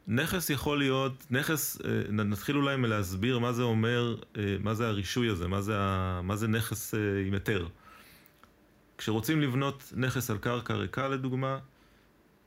נכס 0.08 0.50
יכול 0.50 0.80
להיות, 0.80 1.26
נכס, 1.32 1.82
אה, 1.86 1.92
נתחיל 2.12 2.56
אולי 2.58 2.76
מלהסביר 2.76 3.40
מה 3.40 3.54
זה 3.54 3.64
אומר, 3.64 4.16
אה, 4.38 4.56
מה 4.64 4.74
זה 4.74 4.88
הרישוי 4.88 5.30
הזה, 5.30 5.48
מה 5.48 5.62
זה, 5.62 5.74
מה 6.24 6.36
זה 6.36 6.48
נכס 6.48 6.94
עם 7.28 7.34
היתר. 7.34 7.68
כשרוצים 8.98 9.42
לבנות 9.42 9.94
נכס 9.96 10.30
על 10.30 10.38
קרקע 10.38 10.74
ריקה 10.74 11.08
לדוגמה, 11.08 11.60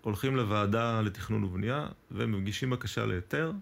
הולכים 0.00 0.36
לוועדה 0.36 1.00
לתכנון 1.00 1.44
ובנייה 1.44 1.86
ומגישים 2.10 2.70
בקשה 2.70 3.06
להיתר. 3.06 3.52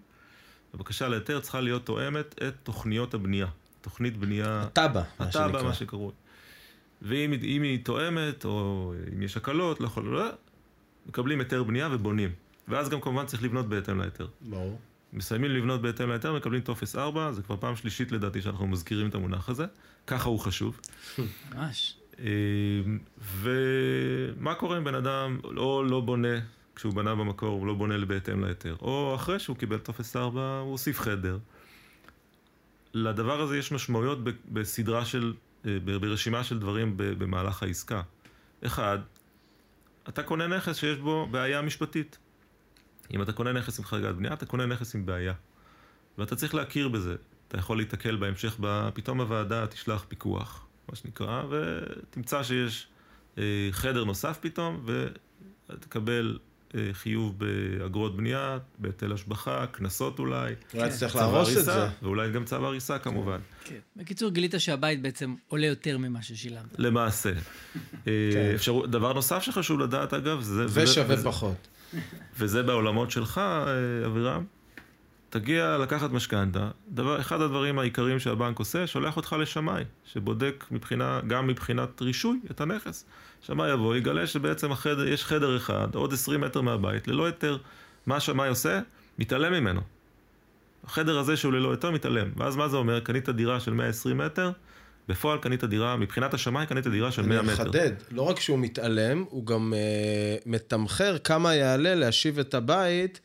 הבקשה 0.73 1.07
להיתר 1.07 1.39
צריכה 1.39 1.61
להיות 1.61 1.85
תואמת 1.85 2.35
את 2.47 2.53
תוכניות 2.63 3.13
הבנייה. 3.13 3.47
תוכנית 3.81 4.17
בנייה, 4.17 4.61
הטאבה, 4.61 5.03
מה 5.19 5.25
התב"ע, 5.25 5.31
שנקרא. 5.47 5.63
מה 5.63 5.73
שקרוי. 5.73 6.11
ואם 7.01 7.31
היא- 7.31 7.57
אם 7.57 7.61
היא 7.61 7.85
תואמת, 7.85 8.45
או 8.45 8.93
אם 9.13 9.21
יש 9.21 9.37
הקלות, 9.37 9.79
לא 9.81 9.85
יכול, 9.85 10.03
לא, 10.05 10.29
מקבלים 11.05 11.39
היתר 11.39 11.63
בנייה 11.63 11.89
ובונים. 11.91 12.31
ואז 12.67 12.89
גם 12.89 13.01
כמובן 13.01 13.25
צריך 13.25 13.43
לבנות 13.43 13.69
בהתאם 13.69 13.99
להיתר. 13.99 14.27
ברור. 14.41 14.79
מסיימים 15.13 15.51
לבנות 15.51 15.81
בהתאם 15.81 16.09
להיתר, 16.09 16.33
מקבלים 16.33 16.61
טופס 16.61 16.95
4, 16.95 17.31
זה 17.31 17.41
כבר 17.41 17.57
פעם 17.57 17.75
שלישית 17.75 18.11
לדעתי 18.11 18.41
שאנחנו 18.41 18.67
מזכירים 18.67 19.09
את 19.09 19.15
המונח 19.15 19.49
הזה. 19.49 19.65
ככה 20.07 20.29
הוא 20.29 20.39
חשוב. 20.39 20.79
ממש. 21.55 21.97
אה, 22.19 22.25
ומה 23.21 24.55
קורה 24.55 24.77
אם 24.77 24.83
בן 24.83 24.95
אדם 24.95 25.39
או 25.43 25.83
לא 25.83 26.01
בונה, 26.01 26.39
כשהוא 26.75 26.93
בנה 26.93 27.15
במקור, 27.15 27.49
הוא 27.49 27.67
לא 27.67 27.73
בונה 27.73 28.05
בהתאם 28.05 28.43
להיתר, 28.43 28.75
או 28.81 29.15
אחרי 29.15 29.39
שהוא 29.39 29.57
קיבל 29.57 29.77
טופס 29.77 30.15
4, 30.15 30.59
הוא 30.59 30.71
הוסיף 30.71 30.99
חדר. 30.99 31.37
לדבר 32.93 33.41
הזה 33.41 33.57
יש 33.57 33.71
משמעויות 33.71 34.19
בסדרה 34.51 35.05
של, 35.05 35.33
אה, 35.65 35.77
ברשימה 36.01 36.43
של 36.43 36.59
דברים 36.59 36.93
במהלך 36.97 37.63
העסקה. 37.63 38.01
אחד, 38.65 38.99
אתה 40.09 40.23
קונה 40.23 40.47
נכס 40.47 40.77
שיש 40.77 40.97
בו 40.97 41.27
בעיה 41.31 41.61
משפטית. 41.61 42.17
אם 43.13 43.21
אתה 43.21 43.31
קונה 43.33 43.51
נכס 43.53 43.79
עם 43.79 43.85
חריגת 43.85 44.15
בנייה, 44.15 44.33
אתה 44.33 44.45
קונה 44.45 44.65
נכס 44.65 44.95
עם 44.95 45.05
בעיה. 45.05 45.33
ואתה 46.17 46.35
צריך 46.35 46.55
להכיר 46.55 46.87
בזה. 46.89 47.15
אתה 47.47 47.57
יכול 47.57 47.77
להיתקל 47.77 48.15
בהמשך, 48.15 48.57
ב... 48.59 48.89
פתאום 48.93 49.21
הוועדה 49.21 49.67
תשלח 49.67 50.05
פיקוח, 50.07 50.65
מה 50.89 50.95
שנקרא, 50.95 51.43
ותמצא 51.49 52.43
שיש 52.43 52.87
אה, 53.37 53.43
חדר 53.71 54.03
נוסף 54.03 54.37
פתאום, 54.41 54.85
ותקבל 55.69 56.37
אה, 56.75 56.89
חיוב 56.93 57.35
באגרות 57.39 58.17
בנייה, 58.17 58.57
בהיטל 58.77 59.13
השבחה, 59.13 59.65
קנסות 59.71 60.19
אולי. 60.19 60.53
אולי 60.73 60.89
תצטרך 60.89 61.15
להרוס 61.15 61.57
את 61.57 61.65
זה. 61.65 61.87
ואולי 62.03 62.31
גם 62.31 62.45
צו 62.45 62.55
הריסה 62.55 62.99
כמובן. 62.99 63.39
כן. 63.63 63.79
בקיצור, 63.95 64.29
גילית 64.29 64.53
שהבית 64.57 65.01
בעצם 65.01 65.35
עולה 65.47 65.65
יותר 65.67 65.97
ממה 65.97 66.21
ששילמת. 66.21 66.75
למעשה. 66.77 67.31
אה, 68.07 68.51
אפשרות, 68.55 68.91
דבר 68.91 69.13
נוסף 69.13 69.43
שחשוב 69.43 69.79
לדעת 69.79 70.13
אגב, 70.13 70.41
זה... 70.41 70.65
ושווה 70.69 71.15
וזה- 71.15 71.23
פחות. 71.25 71.67
וזה 72.37 72.63
בעולמות 72.63 73.11
שלך, 73.11 73.37
אה, 73.37 74.05
אבירם. 74.05 74.43
תגיע 75.29 75.77
לקחת 75.77 76.11
משכנתה, 76.11 76.69
אחד 77.19 77.41
הדברים 77.41 77.79
העיקריים 77.79 78.19
שהבנק 78.19 78.59
עושה, 78.59 78.87
שולח 78.87 79.17
אותך 79.17 79.35
לשמאי, 79.39 79.83
שבודק 80.05 80.65
מבחינה, 80.71 81.19
גם 81.27 81.47
מבחינת 81.47 82.01
רישוי 82.01 82.39
את 82.51 82.61
הנכס. 82.61 83.05
שמאי 83.41 83.71
יבוא, 83.71 83.95
יגלה 83.95 84.27
שבעצם 84.27 84.71
החדר, 84.71 85.07
יש 85.07 85.25
חדר 85.25 85.57
אחד, 85.57 85.95
עוד 85.95 86.13
20 86.13 86.41
מטר 86.41 86.61
מהבית, 86.61 87.07
ללא 87.07 87.25
היתר. 87.25 87.57
מה 88.05 88.15
השמאי 88.15 88.49
עושה? 88.49 88.81
מתעלם 89.19 89.53
ממנו. 89.53 89.81
החדר 90.83 91.19
הזה 91.19 91.37
שהוא 91.37 91.53
ללא 91.53 91.71
היתר 91.71 91.91
מתעלם. 91.91 92.27
ואז 92.37 92.55
מה 92.55 92.67
זה 92.67 92.77
אומר? 92.77 92.99
קנית 92.99 93.29
דירה 93.29 93.59
של 93.59 93.73
120 93.73 94.17
מטר, 94.17 94.51
בפועל 95.07 95.39
קנית 95.39 95.63
דירה, 95.63 95.95
מבחינת 95.95 96.33
השמאי 96.33 96.65
קנית 96.65 96.87
דירה 96.87 97.11
של 97.11 97.21
100 97.21 97.39
אני 97.39 97.47
מטר. 97.47 97.63
מחדד, 97.63 97.91
לא 98.11 98.21
רק 98.21 98.39
שהוא 98.39 98.59
מתעלם, 98.59 99.25
הוא 99.29 99.45
גם 99.45 99.73
uh, 99.73 100.43
מתמחר 100.45 101.17
כמה 101.17 101.55
יעלה 101.55 101.95
להשיב 101.95 102.39
את 102.39 102.53
הבית 102.53 103.19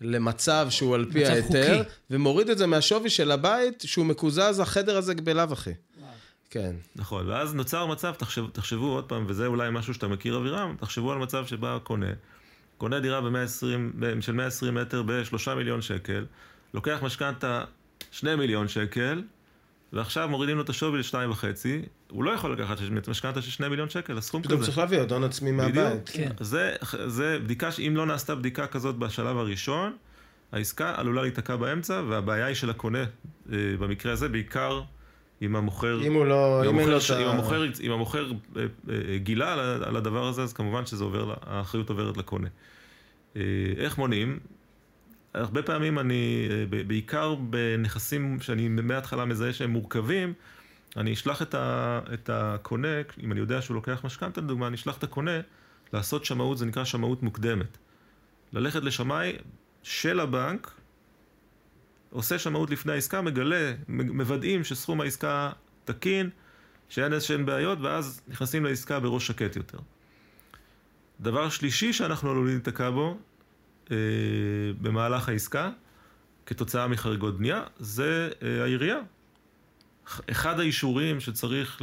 למצב 0.00 0.66
שהוא 0.70 0.94
על 0.94 1.06
פי 1.12 1.26
ההיתר. 1.26 1.82
ומוריד 2.10 2.50
את 2.50 2.58
זה 2.58 2.66
מהשווי 2.66 3.10
של 3.10 3.30
הבית, 3.30 3.82
שהוא 3.86 4.06
מקוזז, 4.06 4.60
החדר 4.60 4.96
הזה 4.96 5.14
בלאו 5.14 5.52
הכי. 5.52 5.70
כן. 6.50 6.74
נכון, 6.96 7.28
ואז 7.28 7.54
נוצר 7.54 7.86
מצב, 7.86 8.14
תחשב, 8.18 8.44
תחשבו 8.52 8.86
עוד 8.86 9.04
פעם, 9.04 9.24
וזה 9.28 9.46
אולי 9.46 9.70
משהו 9.72 9.94
שאתה 9.94 10.08
מכיר 10.08 10.36
אבירם, 10.36 10.76
תחשבו 10.80 11.12
על 11.12 11.18
מצב 11.18 11.46
שבא 11.46 11.78
קונה, 11.82 12.10
קונה 12.78 13.00
דירה 13.00 13.20
ב-120, 13.20 14.20
של 14.20 14.32
120 14.32 14.74
מטר 14.74 15.02
ב-3 15.02 15.54
מיליון 15.56 15.82
שקל, 15.82 16.24
לוקח 16.74 16.98
משכנתה 17.02 17.64
2 18.10 18.38
מיליון 18.38 18.68
שקל, 18.68 19.22
ועכשיו 19.92 20.28
מורידים 20.28 20.56
לו 20.56 20.62
את 20.62 20.68
השווי 20.68 20.98
ל-2.5, 20.98 21.44
הוא 22.10 22.24
לא 22.24 22.30
יכול 22.30 22.52
לקחת 22.52 22.76
משכנתה 23.08 23.42
של 23.42 23.50
2 23.50 23.70
מיליון 23.70 23.88
שקל, 23.88 24.18
הסכום 24.18 24.42
פתאום 24.42 24.58
כזה. 24.58 24.66
צריך 24.66 24.78
להביא 24.78 25.00
עוד 25.00 25.12
הון 25.12 25.24
עצמי 25.24 25.52
בדיוק. 25.52 25.76
מהבית. 25.76 26.10
כן. 26.12 26.30
זה, 26.40 26.76
זה 27.06 27.38
בדיקה, 27.44 27.72
שאם 27.72 27.92
לא 27.96 28.06
נעשתה 28.06 28.34
בדיקה 28.34 28.66
כזאת 28.66 28.96
בשלב 28.96 29.36
הראשון, 29.36 29.96
העסקה 30.52 30.94
עלולה 30.96 31.22
להיתקע 31.22 31.56
באמצע, 31.56 32.02
והבעיה 32.08 32.46
היא 32.46 32.54
של 32.54 32.70
הקונה, 32.70 33.04
אה, 33.52 33.56
במקרה 33.78 34.12
הזה, 34.12 34.28
בעיקר 34.28 34.82
אם 35.42 35.56
המוכר... 35.56 36.06
אם 36.06 36.14
הוא 36.14 36.26
לא... 36.26 36.62
אם 36.64 36.68
אם 36.68 36.78
אין 36.78 36.88
לו 36.88 36.94
המוכר, 36.94 37.14
את 37.16 37.20
אם 37.20 37.26
ה... 37.26 37.30
המוכר, 37.30 37.64
אם 37.82 37.92
המוכר 37.92 38.30
אה, 38.56 38.62
אה, 38.90 39.18
גילה 39.18 39.52
על 39.82 39.96
הדבר 39.96 40.26
הזה, 40.26 40.42
אז 40.42 40.52
כמובן 40.52 40.86
שזה 40.86 41.04
עובר, 41.04 41.34
האחריות 41.46 41.90
עוברת 41.90 42.16
לקונה. 42.16 42.48
איך 43.76 43.98
מונעים? 43.98 44.38
הרבה 45.36 45.62
פעמים 45.62 45.98
אני, 45.98 46.48
אה, 46.50 46.82
בעיקר 46.86 47.34
בנכסים 47.34 48.40
שאני 48.40 48.68
מההתחלה 48.68 49.24
מזהה 49.24 49.52
שהם 49.52 49.70
מורכבים, 49.70 50.32
אני 50.96 51.12
אשלח 51.12 51.42
את, 51.42 51.54
ה, 51.54 52.00
את 52.14 52.30
הקונה, 52.32 52.88
אם 53.22 53.32
אני 53.32 53.40
יודע 53.40 53.62
שהוא 53.62 53.74
לוקח 53.74 54.00
משכנתה 54.04 54.40
לדוגמה, 54.40 54.66
אני 54.66 54.76
אשלח 54.76 54.98
את 54.98 55.04
הקונה 55.04 55.40
לעשות 55.92 56.24
שמאות, 56.24 56.58
זה 56.58 56.66
נקרא 56.66 56.84
שמאות 56.84 57.22
מוקדמת. 57.22 57.78
ללכת 58.52 58.82
לשמאי 58.82 59.32
של 59.82 60.20
הבנק, 60.20 60.70
עושה 62.10 62.38
שמאות 62.38 62.70
לפני 62.70 62.92
העסקה, 62.92 63.22
מגלה, 63.22 63.72
מוודאים 63.88 64.64
שסכום 64.64 65.00
העסקה 65.00 65.52
תקין, 65.84 66.30
שאין 66.88 67.12
איזשהן 67.12 67.46
בעיות, 67.46 67.78
ואז 67.80 68.20
נכנסים 68.28 68.64
לעסקה 68.64 69.00
בראש 69.00 69.26
שקט 69.26 69.56
יותר. 69.56 69.78
דבר 71.20 71.48
שלישי 71.48 71.92
שאנחנו 71.92 72.30
עלולים 72.30 72.54
להיתקע 72.54 72.90
בו 72.90 73.18
אה, 73.90 73.96
במהלך 74.80 75.28
העסקה, 75.28 75.70
כתוצאה 76.46 76.88
מחריגות 76.88 77.38
בנייה, 77.38 77.62
זה 77.78 78.30
אה, 78.42 78.62
העירייה. 78.62 78.98
אחד 80.30 80.60
האישורים 80.60 81.20
שצריך 81.20 81.80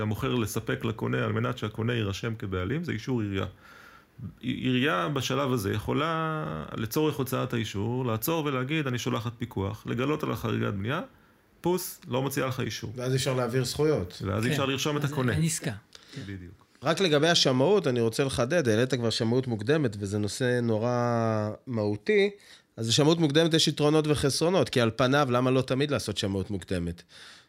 המוכר 0.00 0.34
לספק 0.34 0.84
לקונה 0.84 1.24
על 1.24 1.32
מנת 1.32 1.58
שהקונה 1.58 1.92
יירשם 1.92 2.34
כבעלים 2.34 2.84
זה 2.84 2.92
אישור 2.92 3.20
עירייה. 3.20 3.46
עירייה 4.40 5.08
בשלב 5.08 5.52
הזה 5.52 5.72
יכולה 5.72 6.44
לצורך 6.76 7.16
הוצאת 7.16 7.54
האישור 7.54 8.06
לעצור 8.06 8.44
ולהגיד 8.44 8.86
אני 8.86 8.98
שולחת 8.98 9.32
פיקוח, 9.38 9.86
לגלות 9.86 10.22
על 10.22 10.32
החריגת 10.32 10.74
בנייה, 10.74 11.00
פוס, 11.60 12.00
לא 12.08 12.22
מוציאה 12.22 12.46
לך 12.46 12.60
אישור. 12.60 12.92
ואז 12.96 13.14
אפשר 13.14 13.34
להעביר 13.34 13.64
זכויות. 13.64 14.22
ואז 14.26 14.44
כן. 14.44 14.50
אפשר 14.50 14.66
לרשום 14.66 14.96
את 14.96 15.04
הקונה. 15.04 15.32
אין 15.32 15.42
עסקה. 15.42 15.72
בדיוק. 16.26 16.61
רק 16.82 17.00
לגבי 17.00 17.28
השמאות, 17.28 17.86
אני 17.86 18.00
רוצה 18.00 18.24
לחדד, 18.24 18.68
העלית 18.68 18.94
כבר 18.94 19.10
שמאות 19.10 19.46
מוקדמת, 19.46 19.96
וזה 19.98 20.18
נושא 20.18 20.60
נורא 20.60 21.50
מהותי. 21.66 22.30
אז 22.76 22.88
לשמאות 22.88 23.18
מוקדמת 23.18 23.54
יש 23.54 23.68
יתרונות 23.68 24.06
וחסרונות, 24.06 24.68
כי 24.68 24.80
על 24.80 24.90
פניו, 24.96 25.28
למה 25.30 25.50
לא 25.50 25.62
תמיד 25.62 25.90
לעשות 25.90 26.18
שמאות 26.18 26.50
מוקדמת? 26.50 27.02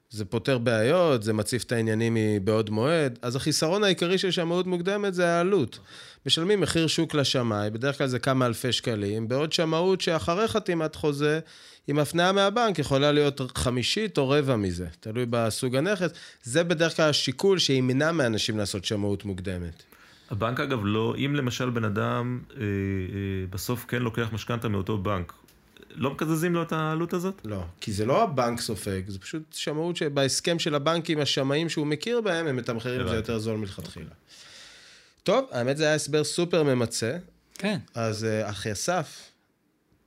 זה 0.09 0.25
פותר 0.25 0.57
בעיות, 0.57 1.23
זה 1.23 1.34
מציף 1.34 1.63
את 1.63 1.71
העניינים 1.71 2.17
מבעוד 2.17 2.69
מועד. 2.69 3.19
אז 3.21 3.36
החיסרון 3.36 3.84
העיקרי 3.84 4.17
של 4.17 4.31
שמאות 4.31 4.67
מוקדמת 4.67 5.13
זה 5.13 5.29
העלות. 5.29 5.79
משלמים 6.25 6.59
מחיר 6.59 6.88
שוק 6.88 7.15
לשמאי, 7.15 7.69
בדרך 7.69 7.97
כלל 7.97 8.07
זה 8.07 8.19
כמה 8.19 8.45
אלפי 8.45 8.71
שקלים, 8.71 9.27
בעוד 9.27 9.53
שמאות 9.53 10.01
שאחרי 10.01 10.47
חתימת 10.47 10.95
חוזה, 10.95 11.39
עם 11.88 11.99
הפניה 11.99 12.31
מהבנק 12.31 12.79
יכולה 12.79 13.11
להיות 13.11 13.41
חמישית 13.55 14.17
או 14.17 14.29
רבע 14.29 14.55
מזה, 14.55 14.88
תלוי 14.99 15.25
בסוג 15.29 15.75
הנכס. 15.75 16.09
זה 16.43 16.63
בדרך 16.63 16.95
כלל 16.95 17.09
השיקול 17.09 17.59
שימנע 17.59 18.11
מאנשים 18.11 18.57
לעשות 18.57 18.86
שמאות 18.86 19.25
מוקדמת. 19.25 19.84
הבנק 20.29 20.59
אגב 20.59 20.79
לא, 20.84 21.15
אם 21.17 21.36
למשל 21.36 21.69
בן 21.69 21.84
אדם 21.84 22.39
אה, 22.51 22.61
אה, 22.61 22.65
בסוף 23.49 23.86
כן 23.88 24.01
לוקח 24.01 24.29
משכנתה 24.34 24.69
מאותו 24.69 24.97
בנק, 24.97 25.34
לא 25.95 26.11
מקזזים 26.11 26.53
לו 26.53 26.63
את 26.63 26.71
העלות 26.71 27.13
הזאת? 27.13 27.41
לא, 27.45 27.63
כי 27.81 27.91
זה 27.91 28.05
לא 28.05 28.23
הבנק 28.23 28.61
סופג, 28.61 29.01
זה 29.07 29.19
פשוט 29.19 29.43
שמאות 29.53 29.95
שבהסכם 29.95 30.59
של 30.59 30.75
הבנק 30.75 31.09
עם 31.09 31.19
השמאים 31.19 31.69
שהוא 31.69 31.88
מכיר 31.88 32.21
בהם, 32.21 32.47
הם 32.47 32.55
מתמחרים 32.55 33.01
את 33.01 33.09
זה 33.09 33.15
יותר 33.15 33.39
זול 33.39 33.57
מלכתחילה. 33.57 34.09
טוב, 35.23 35.45
האמת 35.51 35.77
זה 35.77 35.84
היה 35.84 35.95
הסבר 35.95 36.23
סופר 36.23 36.63
ממצה. 36.63 37.17
כן. 37.53 37.79
אז 37.93 38.25
אה, 38.25 38.49
אחי 38.49 38.71
אסף, 38.71 39.32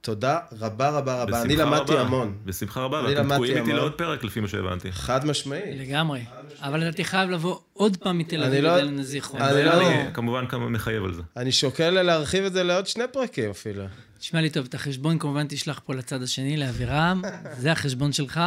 תודה 0.01 0.39
רבה 0.61 0.89
רבה 0.91 1.23
רבה. 1.23 1.43
אני 1.43 1.57
למדתי 1.57 1.93
רבה. 1.93 2.01
המון. 2.01 2.39
בשמחה 2.45 2.81
רבה, 2.81 3.01
אני 3.01 3.09
ואתם 3.09 3.19
למדתי 3.19 3.35
תקועים 3.35 3.57
איתי. 3.59 3.73
לעוד 3.73 3.93
פרק 3.93 4.25
לפי 4.25 4.41
מה 4.41 4.49
שהבנתי. 4.49 4.93
חד 4.93 5.25
משמעי. 5.27 5.79
לגמרי. 5.79 6.25
אבל 6.61 6.89
אתה 6.89 7.05
חייב 7.05 7.31
לבוא 7.31 7.59
עוד 7.73 7.97
פעם 7.97 8.19
מתל 8.19 8.37
אני 8.37 8.47
אביב 8.47 8.65
לא- 8.65 8.79
אלינו 8.79 8.99
לזיכרון. 9.01 9.43
אני 9.43 9.65
לא- 9.65 9.73
אני 9.91 10.15
כמובן 10.15 10.47
כמה 10.47 10.69
מחייב 10.69 11.05
על 11.05 11.15
זה. 11.15 11.23
אני 11.37 11.53
שוקל 11.53 11.91
להרחיב 11.91 12.45
את 12.45 12.53
זה 12.53 12.63
לעוד 12.63 12.87
שני 12.87 13.05
פרקים 13.13 13.51
אפילו. 13.51 13.85
תשמע 14.19 14.41
לי 14.41 14.51
טוב, 14.51 14.67
את 14.69 14.75
החשבון 14.75 15.19
כמובן 15.19 15.47
תשלח 15.49 15.81
פה 15.87 15.95
לצד 15.95 16.23
השני, 16.23 16.57
לאבירם. 16.57 17.23
זה 17.63 17.73
החשבון 17.73 18.13
שלך. 18.13 18.41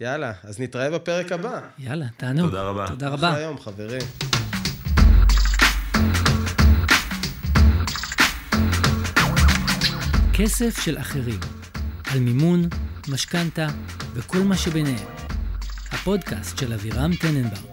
יאללה, 0.00 0.32
אז 0.44 0.60
נתראה 0.60 0.90
בפרק 0.90 1.32
הבא. 1.32 1.60
יאללה, 1.78 2.06
תענוג. 2.16 2.46
תודה 2.46 2.62
רבה. 2.62 2.86
תודה 2.88 3.06
אחלה 3.14 3.28
רבה. 3.28 3.34
היום, 3.36 3.58
חברים. 3.58 4.00
כסף 10.42 10.84
של 10.84 10.98
אחרים. 10.98 11.40
על 12.10 12.20
מימון, 12.20 12.68
משכנתה 13.08 13.68
וכל 14.14 14.38
מה 14.38 14.56
שביניהם. 14.56 15.08
הפודקאסט 15.92 16.58
של 16.58 16.72
אבירם 16.72 17.10
טננבאום. 17.20 17.71